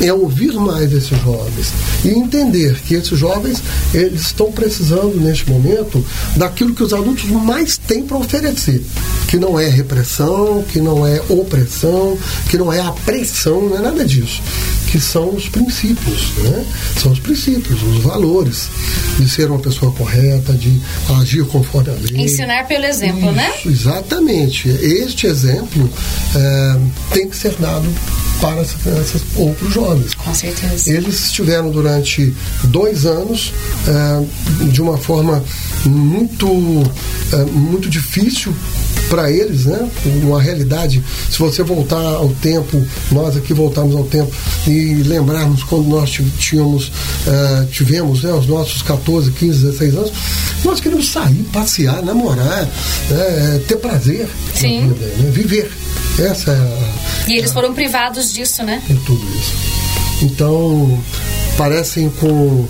[0.00, 1.72] é ouvir mais esses jovens.
[2.04, 6.04] E entender que esses jovens eles estão precisando neste momento
[6.36, 8.84] daquilo que os adultos mais têm para oferecer,
[9.28, 12.18] que não é repressão, que não é opressão,
[12.50, 14.42] que não é a pressão, não é nada disso,
[14.94, 16.64] que são os princípios, né?
[17.02, 18.68] São os princípios, os valores
[19.18, 20.80] de ser uma pessoa correta, de
[21.20, 22.26] agir conforme a lei.
[22.26, 23.50] Ensinar pelo exemplo, né?
[23.58, 24.68] Isso, Exatamente.
[24.68, 25.90] Este exemplo
[26.36, 26.76] eh,
[27.10, 27.92] tem que ser dado
[28.40, 30.14] para essas crianças ou para os jovens.
[30.14, 30.92] Com certeza.
[30.92, 32.32] Eles estiveram durante
[32.62, 33.52] dois anos
[33.88, 35.42] eh, de uma forma
[35.84, 36.46] muito,
[37.32, 38.54] eh, muito difícil
[39.14, 39.88] para eles, né?
[40.24, 41.00] Uma realidade.
[41.30, 44.34] Se você voltar ao tempo, nós aqui voltarmos ao tempo
[44.66, 46.90] e lembrarmos quando nós tínhamos,
[47.24, 50.12] eh, tivemos né, os nossos 14, 15, 16 anos,
[50.64, 52.68] nós queríamos sair, passear, namorar,
[53.08, 54.88] né, ter prazer Sim.
[54.88, 55.30] vida, né?
[55.30, 55.70] viver.
[56.18, 58.82] Essa é a, E eles foram privados disso, né?
[58.90, 60.03] em tudo isso.
[60.22, 60.98] Então,
[61.56, 62.66] parecem com,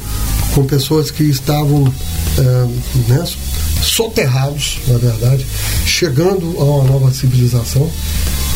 [0.55, 1.93] com pessoas que estavam
[2.39, 2.67] eh,
[3.09, 3.25] né,
[3.83, 5.47] soterrados, na verdade,
[5.87, 7.91] chegando a uma nova civilização.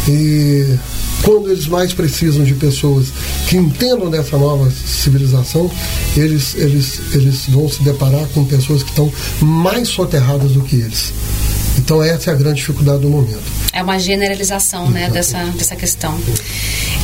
[0.09, 0.77] E
[1.23, 3.13] quando eles mais precisam de pessoas
[3.49, 5.71] que entendam dessa nova civilização,
[6.17, 11.13] eles, eles, eles vão se deparar com pessoas que estão mais soterradas do que eles.
[11.79, 13.43] Então essa é a grande dificuldade do momento.
[13.73, 16.19] É uma generalização, né, dessa, dessa questão.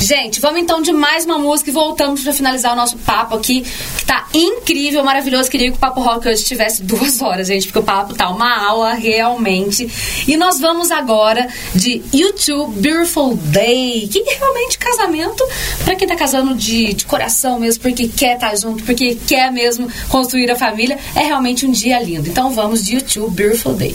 [0.01, 3.65] Gente, vamos então de mais uma música e voltamos para finalizar o nosso papo aqui,
[3.97, 5.49] que tá incrível, maravilhoso.
[5.49, 8.67] Queria que o Papo Rock hoje tivesse duas horas, gente, porque o papo tá uma
[8.67, 9.89] aula realmente.
[10.27, 15.43] E nós vamos agora de YouTube Beautiful Day, que é realmente casamento
[15.85, 19.89] para quem tá casando de, de coração mesmo, porque quer estar junto, porque quer mesmo
[20.09, 20.99] construir a família.
[21.15, 22.29] É realmente um dia lindo.
[22.29, 23.95] Então vamos de YouTube Beautiful Day.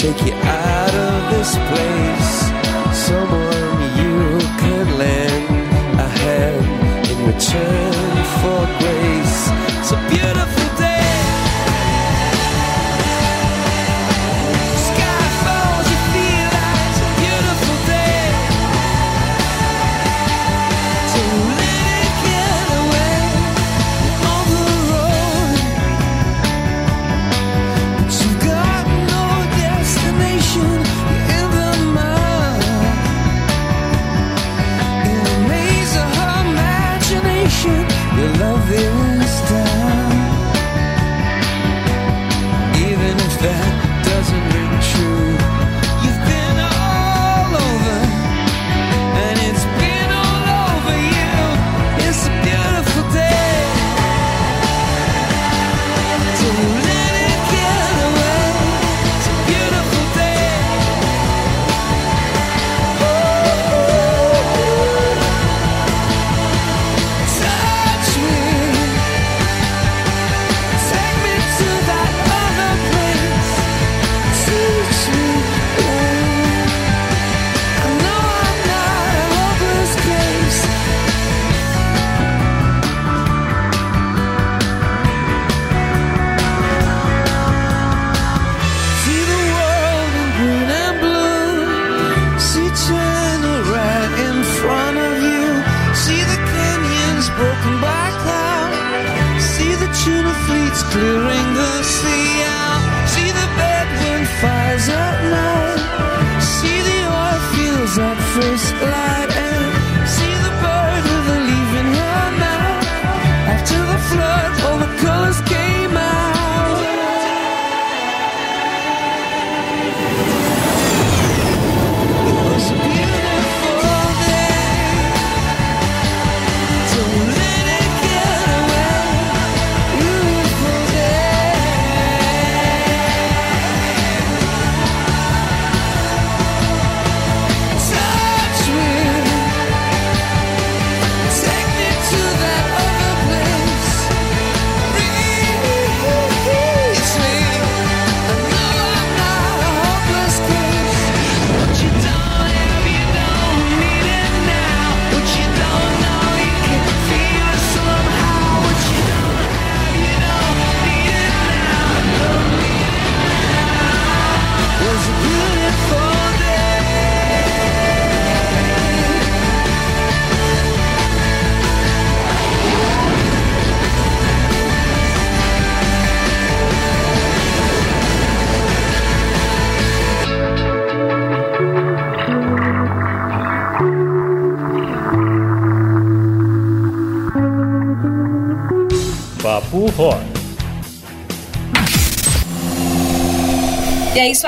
[0.00, 2.32] take you out of this place.
[3.06, 9.69] Someone you could lend a hand in return for grace.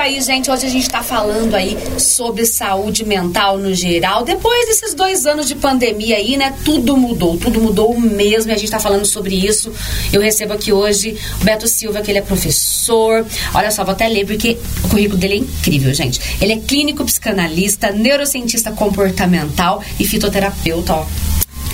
[0.03, 0.51] Aí, gente.
[0.51, 4.23] Hoje a gente está falando aí sobre saúde mental no geral.
[4.23, 6.53] Depois desses dois anos de pandemia aí, né?
[6.65, 8.51] Tudo mudou, tudo mudou mesmo.
[8.51, 9.71] E a gente está falando sobre isso.
[10.11, 13.25] Eu recebo aqui hoje o Beto Silva, que ele é professor.
[13.53, 16.19] Olha só, vou até ler porque o currículo dele é incrível, gente.
[16.41, 21.05] Ele é clínico psicanalista, neurocientista comportamental e fitoterapeuta, ó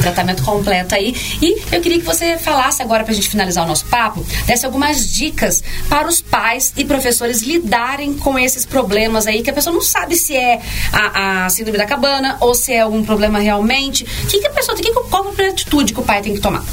[0.02, 1.16] tratamento completo aí.
[1.42, 4.66] E eu queria que você falasse agora, para a gente finalizar o nosso papo, desse
[4.66, 9.74] algumas dicas para os pais e professores lidarem com esses problemas aí, que a pessoa
[9.74, 14.04] não sabe se é a, a síndrome da cabana ou se é algum problema realmente.
[14.24, 16.42] O que, que a pessoa tem que, qual a atitude que o pai tem que
[16.42, 16.64] tomar?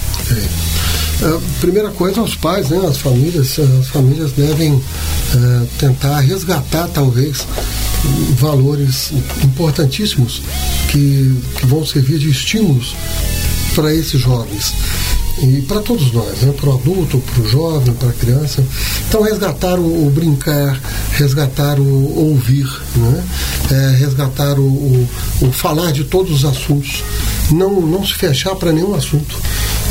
[1.23, 4.83] Uh, primeira coisa, os pais, né, as famílias, as famílias devem uh,
[5.79, 7.47] tentar resgatar talvez
[8.39, 9.13] valores
[9.43, 10.43] importantíssimos
[10.89, 12.95] que, que vão servir de estímulos
[13.75, 14.75] para esses jovens
[15.43, 16.53] e para todos nós, né?
[16.53, 18.65] para o adulto, para o jovem, para a criança.
[19.07, 20.81] Então, resgatar o, o brincar,
[21.13, 23.25] resgatar o ouvir, né?
[23.71, 25.09] É, resgatar o, o,
[25.43, 27.05] o, falar de todos os assuntos,
[27.51, 29.39] não, não se fechar para nenhum assunto.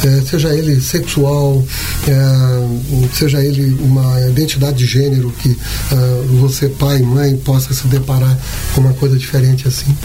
[0.06, 1.64] É, seja ele sexual,
[2.08, 5.96] é, seja ele uma identidade de gênero que é,
[6.40, 8.38] você, pai e mãe, possa se deparar
[8.74, 9.96] com uma coisa diferente assim.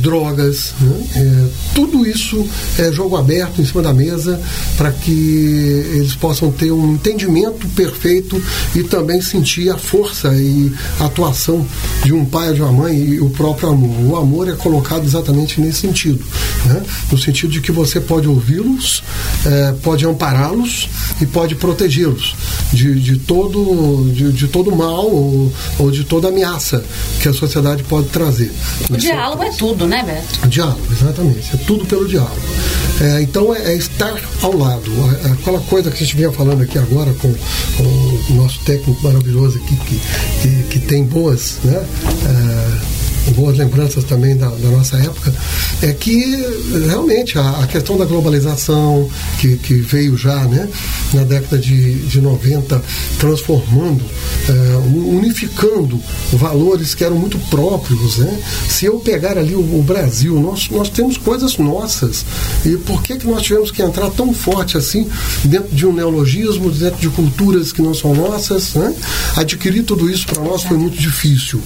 [0.00, 1.48] Drogas, né?
[1.74, 2.46] Tudo isso
[2.78, 4.40] é jogo aberto em cima da mesa
[4.76, 5.10] para que
[5.94, 8.40] eles possam ter um entendimento perfeito
[8.74, 11.66] e também sentir a força e a atuação
[12.04, 14.12] de um pai de uma mãe e o próprio amor.
[14.12, 16.24] O amor é colocado exatamente nesse sentido,
[16.66, 16.82] né?
[17.10, 18.28] no sentido de que você pode
[18.76, 19.02] ouvi-los,
[19.44, 20.88] é, pode ampará-los
[21.20, 22.34] e pode protegê-los
[22.72, 26.84] de, de, todo, de, de todo mal ou, ou, de toda ameaça
[27.20, 28.52] que a sociedade pode trazer.
[28.90, 30.48] O diálogo é tudo, né, Beto?
[30.48, 31.54] Diálogo, exatamente.
[31.54, 32.36] É tudo pelo diálogo.
[33.00, 34.90] É, então é, é, estar ao lado.
[35.32, 37.32] Aquela coisa que a gente vinha falando aqui agora com,
[37.76, 40.00] com o nosso técnico maravilhoso aqui, que,
[40.42, 41.84] que, que tem boas, né?
[43.36, 45.32] Boas lembranças também da, da, nossa época,
[45.82, 46.24] é que
[46.86, 49.08] realmente a, a questão da globalização,
[49.38, 50.66] que, que, veio já né,
[51.12, 52.82] na década de, de 90,
[53.18, 54.02] transformando,
[54.48, 56.00] é, unificando
[56.32, 58.18] valores que eram muito próprios.
[58.18, 58.40] Né?
[58.68, 62.24] Se eu pegar ali o, o, Brasil, nós, nós temos coisas nossas.
[62.64, 65.06] E por que, que nós tivemos que entrar tão forte assim
[65.44, 68.74] dentro de um neologismo, dentro de culturas que não são nossas?
[68.74, 68.94] Né?
[69.36, 71.62] Adquirir tudo isso para nós foi muito difícil.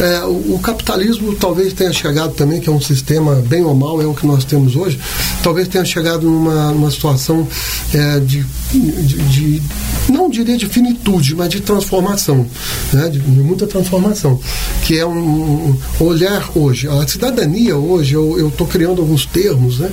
[0.00, 4.00] É, o, o capitalismo talvez tenha chegado também, que é um sistema bem ou mal,
[4.00, 4.98] é o que nós temos hoje,
[5.42, 7.46] talvez tenha chegado numa, numa situação
[7.92, 9.62] é, de, de, de,
[10.08, 12.46] não diria de finitude, mas de transformação,
[12.92, 14.40] né, de, de muita transformação,
[14.84, 16.86] que é um, olhar hoje.
[16.88, 19.90] A cidadania hoje, eu estou criando alguns termos, né,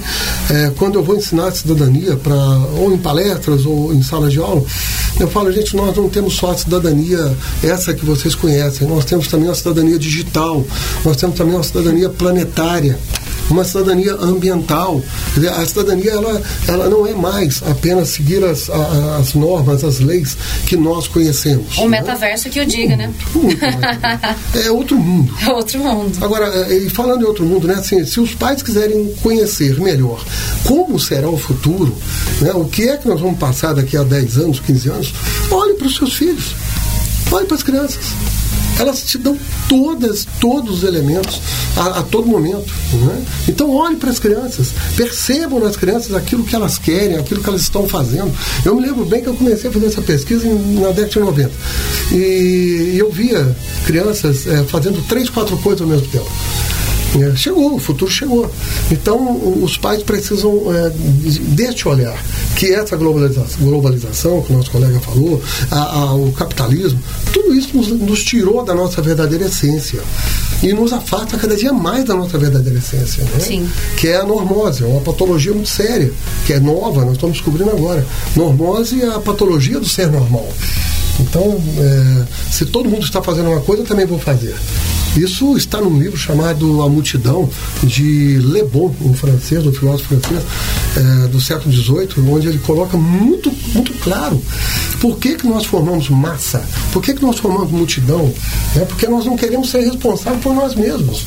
[0.52, 2.36] é, quando eu vou ensinar a cidadania, pra,
[2.78, 4.64] ou em palestras ou em sala de aula,
[5.20, 9.28] eu falo, gente, nós não temos só a cidadania essa que vocês conhecem, nós temos
[9.28, 10.66] também a cidadania digital,
[11.04, 12.98] nós temos também uma cidadania planetária
[13.50, 15.02] uma cidadania ambiental.
[15.58, 20.76] A cidadania ela, ela não é mais apenas seguir as, as normas, as leis que
[20.76, 21.78] nós conhecemos.
[21.78, 22.00] O né?
[22.00, 23.12] metaverso que eu diga, né?
[23.34, 23.60] Muito,
[24.66, 25.34] é outro mundo.
[25.42, 26.18] É outro mundo.
[26.24, 27.76] Agora, é, e falando em outro mundo, né?
[27.76, 30.24] Assim, se os pais quiserem conhecer melhor
[30.64, 31.96] como será o futuro,
[32.42, 32.52] né?
[32.54, 35.14] o que é que nós vamos passar daqui a 10 anos, 15 anos,
[35.52, 36.56] olhe para os seus filhos,
[37.32, 38.00] olhe para as crianças
[38.80, 39.38] elas te dão
[39.68, 41.40] todas, todos os elementos
[41.76, 42.72] a, a todo momento.
[42.94, 43.26] Né?
[43.48, 47.62] Então olhe para as crianças, percebam nas crianças aquilo que elas querem, aquilo que elas
[47.62, 48.32] estão fazendo.
[48.64, 51.20] Eu me lembro bem que eu comecei a fazer essa pesquisa em, na década de
[51.20, 51.52] 90.
[52.12, 56.30] E eu via crianças é, fazendo três, quatro coisas ao mesmo tempo.
[57.22, 58.50] É, chegou, o futuro chegou.
[58.92, 60.92] Então, os pais precisam é,
[61.56, 62.18] deste olhar,
[62.56, 67.00] que essa globalização, globalização que o nosso colega falou, a, a, o capitalismo,
[67.32, 70.02] tudo isso nos, nos, tirou da nossa verdadeira essência
[70.62, 73.40] e nos afasta cada dia mais da nossa verdadeira essência, né?
[73.40, 73.70] Sim.
[73.98, 76.12] que é a normose, é uma patologia muito séria,
[76.46, 78.06] que é nova, nós estamos descobrindo agora.
[78.36, 80.48] Normose é a patologia do ser normal.
[81.20, 84.56] Então, é, se todo mundo está fazendo uma coisa, eu também vou fazer.
[85.16, 87.50] Isso está num livro chamado A Multidão,
[87.84, 90.44] de Le Bon, um francês, um filósofo francês
[90.98, 94.42] é, do século XVIII, onde ele coloca muito, muito claro
[95.00, 98.34] por que, que nós formamos massa, por que, que nós formamos multidão.
[98.76, 101.24] É porque nós não queremos ser responsáveis por nós mesmos.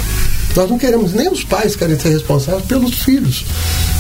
[0.57, 3.45] Nós não queremos, nem os pais querem ser responsáveis pelos filhos.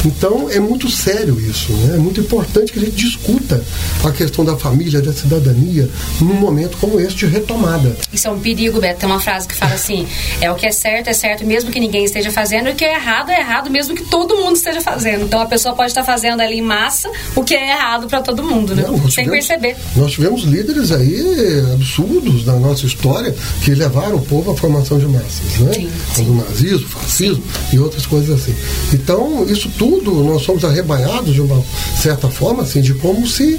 [0.05, 1.95] Então é muito sério isso, né?
[1.95, 3.63] é muito importante que a gente discuta
[4.05, 5.89] a questão da família, da cidadania,
[6.21, 7.97] num momento como esse de retomada.
[8.13, 9.01] Isso é um perigo, Beto.
[9.01, 10.07] Tem uma frase que fala assim:
[10.41, 12.85] é o que é certo, é certo, mesmo que ninguém esteja fazendo, e o que
[12.85, 15.25] é errado, é errado, mesmo que todo mundo esteja fazendo.
[15.25, 18.43] Então a pessoa pode estar fazendo ali em massa o que é errado para todo
[18.43, 18.85] mundo, né?
[18.87, 19.77] Não, Sem tivemos- perceber.
[19.97, 23.35] Nós tivemos líderes aí absurdos na nossa história
[23.65, 25.89] que levaram o povo à formação de massas, né?
[26.15, 27.43] Como o nazismo, fascismo
[27.73, 28.55] e outras coisas assim.
[28.93, 31.63] Então, isso tudo nós somos arrebanhados de uma
[32.01, 33.59] certa forma, assim, de como se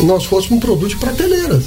[0.00, 1.62] nós fôssemos um produto de prateleiras.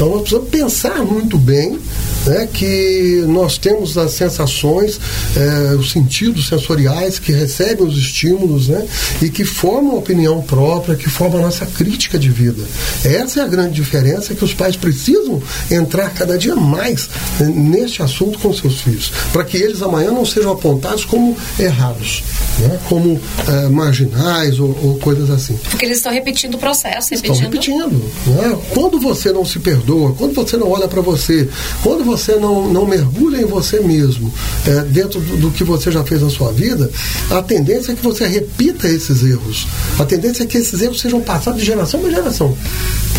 [0.00, 1.78] Então nós precisamos pensar muito bem
[2.26, 4.98] né, que nós temos as sensações,
[5.36, 8.86] eh, os sentidos sensoriais que recebem os estímulos né,
[9.20, 12.62] e que formam a opinião própria, que formam a nossa crítica de vida.
[13.04, 17.08] Essa é a grande diferença que os pais precisam entrar cada dia mais
[17.38, 22.22] neste assunto com seus filhos, para que eles amanhã não sejam apontados como errados,
[22.58, 25.58] né, como eh, marginais ou, ou coisas assim.
[25.68, 27.90] Porque eles estão repetindo o processo, Estão repetindo.
[27.90, 28.10] repetindo.
[28.26, 28.58] né?
[28.72, 31.48] Quando você não se perdoa, quando você não olha para você,
[31.82, 34.32] quando você não, não mergulha em você mesmo,
[34.66, 36.90] é, dentro do, do que você já fez na sua vida,
[37.30, 39.66] a tendência é que você repita esses erros.
[39.98, 42.56] A tendência é que esses erros sejam passados de geração para geração.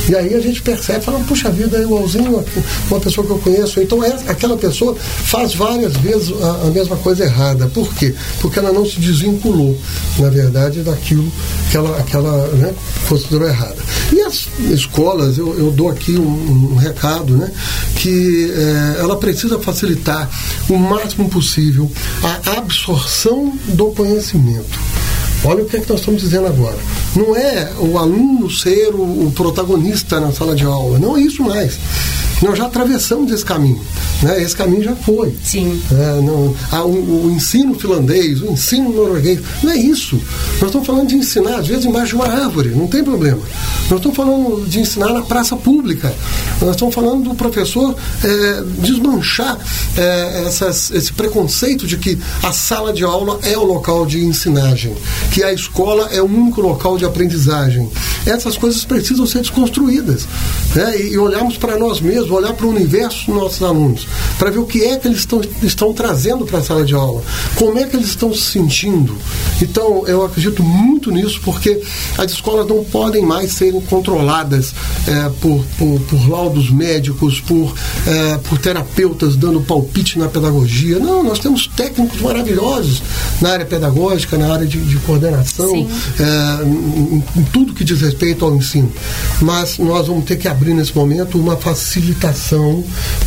[0.10, 2.43] E aí a gente percebe, fala, puxa vida, é igualzinho
[2.89, 3.80] uma pessoa que eu conheço.
[3.80, 7.68] Então é, aquela pessoa faz várias vezes a, a mesma coisa errada.
[7.68, 8.14] Por quê?
[8.39, 9.77] Porque ela não se desvinculou,
[10.18, 11.31] na verdade, daquilo
[11.69, 12.73] que ela, que ela né,
[13.07, 13.77] considerou errada.
[14.11, 17.51] E as escolas, eu, eu dou aqui um, um recado, né,
[17.95, 20.29] que eh, ela precisa facilitar
[20.69, 21.91] o máximo possível
[22.23, 24.79] a absorção do conhecimento.
[25.43, 26.77] Olha o que, é que nós estamos dizendo agora.
[27.15, 31.43] Não é o aluno ser o, o protagonista na sala de aula, não é isso
[31.43, 31.79] mais.
[32.41, 33.81] Nós já atravessamos esse caminho.
[34.22, 34.41] Né?
[34.41, 35.35] Esse caminho já foi.
[35.43, 35.81] Sim.
[35.91, 40.19] É, não, ah, o, o ensino finlandês, o ensino norueguês, não é isso.
[40.59, 43.41] Nós estamos falando de ensinar, às vezes, embaixo de uma árvore, não tem problema.
[43.89, 46.13] Nós estamos falando de ensinar na praça pública.
[46.61, 49.57] Nós estamos falando do professor é, desmanchar
[49.97, 54.95] é, essas, esse preconceito de que a sala de aula é o local de ensinagem,
[55.34, 57.89] que a escola é o único local de aprendizagem.
[58.26, 60.27] Essas coisas precisam ser desconstruídas.
[60.76, 61.01] Né?
[61.01, 64.60] E, e olharmos para nós mesmos, olhar para o universo dos nossos alunos, para ver
[64.60, 67.22] o que é que eles estão, estão trazendo para a sala de aula,
[67.56, 69.16] como é que eles estão se sentindo.
[69.62, 71.82] Então, eu acredito muito nisso, porque
[72.18, 74.74] as escolas não podem mais serem controladas
[75.08, 77.74] é, por, por, por laudos médicos, por,
[78.08, 80.99] é, por terapeutas dando palpite na pedagogia.
[80.99, 83.02] Não, nós temos técnicos maravilhosos
[83.40, 85.88] na área pedagógica, na área de, de coordenação,
[86.20, 88.91] é, em, em tudo que diz respeito ao ensino.
[89.41, 92.20] Mas nós vamos ter que abrir nesse momento uma facilitação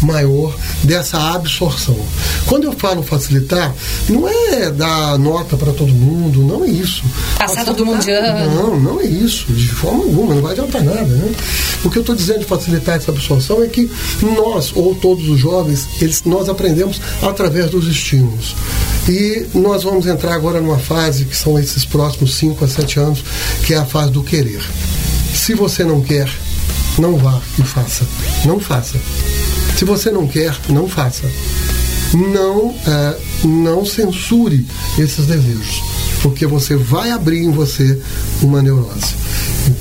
[0.02, 1.96] maior dessa absorção.
[2.46, 3.74] Quando eu falo facilitar,
[4.08, 7.02] não é dar nota para todo mundo, não é isso.
[7.38, 8.54] Passar todo mundo de ano.
[8.54, 11.04] Não, não é isso, de forma alguma, não vai adiantar nada.
[11.04, 11.32] Né?
[11.84, 13.90] O que eu estou dizendo de facilitar essa absorção é que
[14.22, 18.54] nós, ou todos os jovens, eles, nós aprendemos através dos estímulos.
[19.08, 23.24] E nós vamos entrar agora numa fase que são esses próximos 5 a 7 anos,
[23.66, 24.62] que é a fase do querer.
[25.34, 26.30] Se você não quer,
[26.98, 28.06] não vá e faça.
[28.44, 28.98] Não faça.
[29.76, 31.24] Se você não quer, não faça.
[32.12, 34.64] Não, eh, não censure
[34.96, 35.82] esses desejos,
[36.22, 38.00] porque você vai abrir em você
[38.40, 39.14] uma neurose.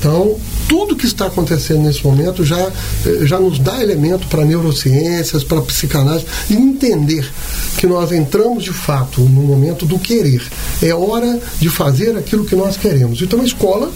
[0.03, 0.35] Então,
[0.67, 5.61] tudo que está acontecendo nesse momento já, eh, já nos dá elemento para neurociências, para
[5.61, 7.25] psicanálise, e entender
[7.77, 10.43] que nós entramos de fato no momento do querer.
[10.81, 13.21] É hora de fazer aquilo que nós queremos.
[13.21, 13.89] Então, a escola,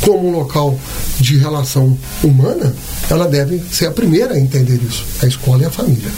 [0.00, 0.76] como um local
[1.20, 2.74] de relação humana,
[3.08, 5.04] ela deve ser a primeira a entender isso.
[5.22, 6.10] A escola e a família.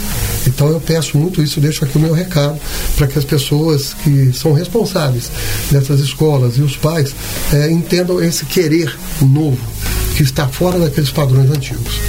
[0.47, 2.59] Então, eu peço muito isso, deixo aqui o meu recado
[2.95, 5.29] para que as pessoas que são responsáveis
[5.69, 7.13] dessas escolas e os pais
[7.53, 8.97] eh, entendam esse querer
[9.27, 9.59] novo
[10.15, 11.99] que está fora daqueles padrões antigos.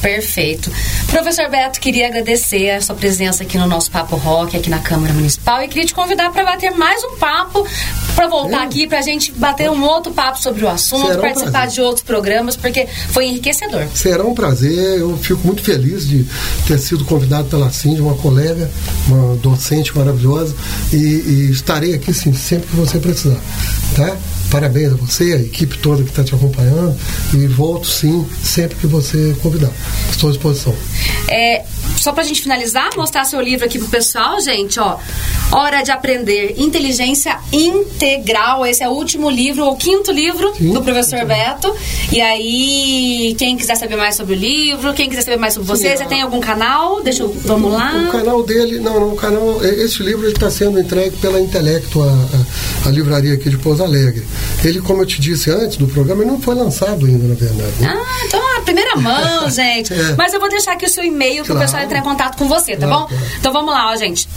[0.00, 0.70] Perfeito.
[1.08, 5.12] Professor Beto, queria agradecer a sua presença aqui no nosso Papo Rock, aqui na Câmara
[5.12, 7.66] Municipal, e queria te convidar para bater mais um papo,
[8.14, 11.66] para voltar aqui, para a gente bater um outro papo sobre o assunto, Será participar
[11.66, 13.86] de outros programas, porque foi enriquecedor.
[13.94, 16.26] Será um prazer, eu fico muito feliz de
[16.66, 18.70] ter sido convidado pela Cindy, uma colega,
[19.06, 20.54] uma docente maravilhosa,
[20.92, 23.40] e, e estarei aqui sim, sempre que você precisar.
[23.96, 24.16] Tá?
[24.50, 26.96] Parabéns a você, a equipe toda que está te acompanhando,
[27.34, 29.70] e volto sim, sempre que você convidar.
[30.10, 30.74] Estou à disposição.
[31.28, 31.62] É,
[31.96, 34.98] só pra gente finalizar, mostrar seu livro aqui pro pessoal, gente, ó.
[35.52, 38.66] Hora de aprender inteligência integral.
[38.66, 41.72] Esse é o último livro, o quinto livro do professor Beto.
[42.12, 45.90] E aí, quem quiser saber mais sobre o livro, quem quiser saber mais sobre você,
[45.90, 47.02] Sim, você a- tem algum canal?
[47.02, 47.92] Deixa eu, vamos lá.
[48.08, 52.06] O canal dele, não, não, o canal, esse livro está sendo entregue pela Intelecto, a,
[52.84, 54.24] a, a livraria aqui de Pouso Alegre.
[54.64, 57.72] Ele, como eu te disse antes do programa, ele não foi lançado ainda, na verdade.
[57.80, 57.88] né?
[57.96, 59.92] Ah, então a primeira mão, gente.
[59.92, 60.14] É.
[60.18, 61.60] Mas eu vou deixar aqui o seu e-mail para o Claro.
[61.60, 63.18] pessoal entrar em contato com você, tá Claro, bom?
[63.38, 64.28] Então vamos lá, ó, gente.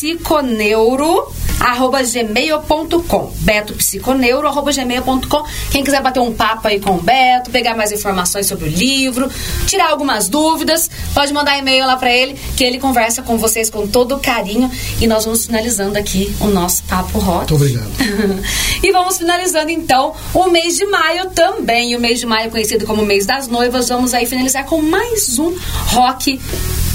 [0.00, 7.50] Betopsiconeuro arroba gmail.com betopsiconeuro arroba gmail.com Quem quiser bater um papo aí com o Beto,
[7.50, 9.30] pegar mais informações sobre o livro,
[9.66, 13.86] tirar algumas dúvidas, pode mandar e-mail lá para ele, que ele conversa com vocês com
[13.86, 14.70] todo carinho
[15.00, 17.52] e nós vamos finalizando aqui o nosso Papo Rock.
[17.52, 17.90] Muito obrigado.
[18.82, 21.94] e vamos finalizando então o mês de maio também.
[21.94, 23.88] O mês de maio conhecido como mês das noivas.
[23.88, 25.54] Vamos aí finalizar com mais um
[25.88, 26.40] rock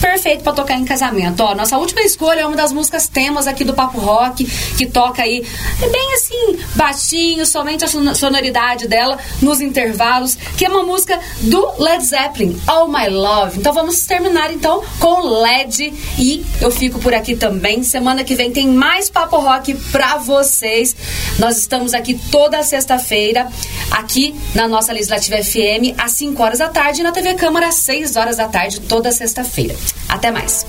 [0.06, 1.42] perfeito para tocar em casamento.
[1.42, 4.46] Ó, nossa última escolha é uma das músicas temas aqui do Papo Rock,
[4.78, 5.44] que toca aí
[5.82, 11.20] é bem assim, baixinho, somente a son- sonoridade dela nos intervalos, que é uma música
[11.42, 13.58] do Led Zeppelin, All My Love.
[13.60, 17.82] Então vamos terminar então com LED e eu fico por aqui também.
[17.84, 20.96] Semana que vem tem mais Papo Rock pra vocês.
[21.40, 23.48] Nós estamos aqui toda sexta-feira,
[23.92, 27.76] aqui na nossa Legislativa FM, às 5 horas da tarde, e na TV Câmara, às
[27.76, 29.76] 6 horas da tarde, toda sexta-feira.
[30.10, 30.66] Até mais.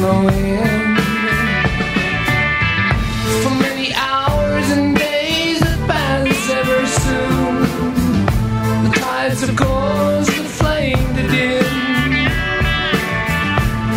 [0.00, 0.98] No end.
[3.42, 8.24] For many hours and days that pass ever soon,
[8.84, 11.64] the tides of course that flame to dim.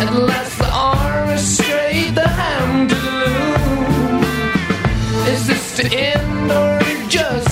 [0.02, 4.24] At last the arm is straight, the hand to the loom.
[5.32, 7.51] Is this to end or just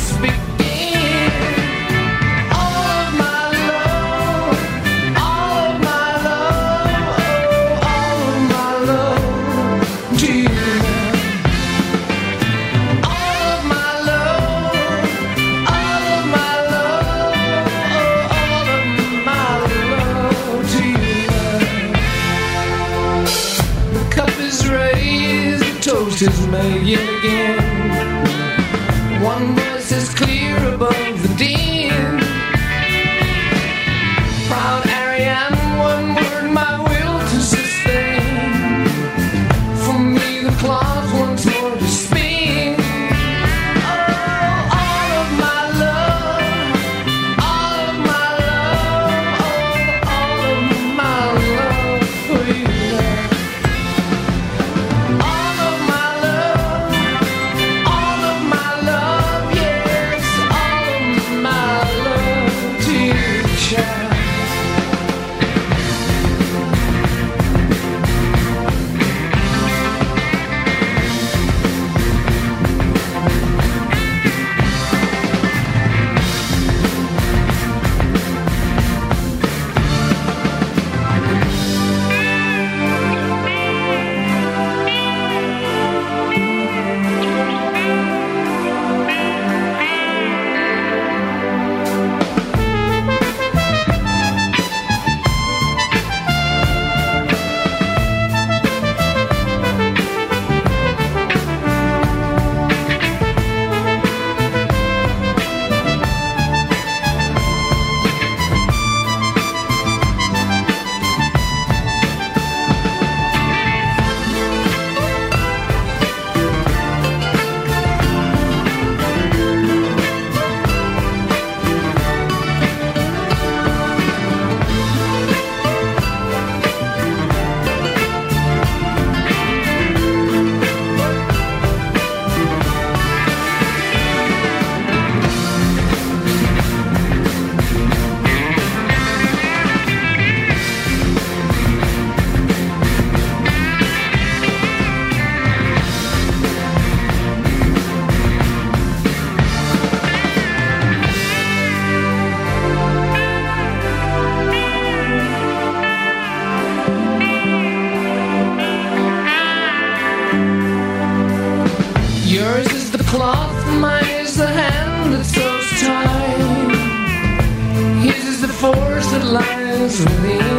[169.90, 170.49] for me.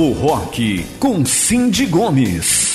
[0.00, 2.69] Papo Rock com Cindy Gomes.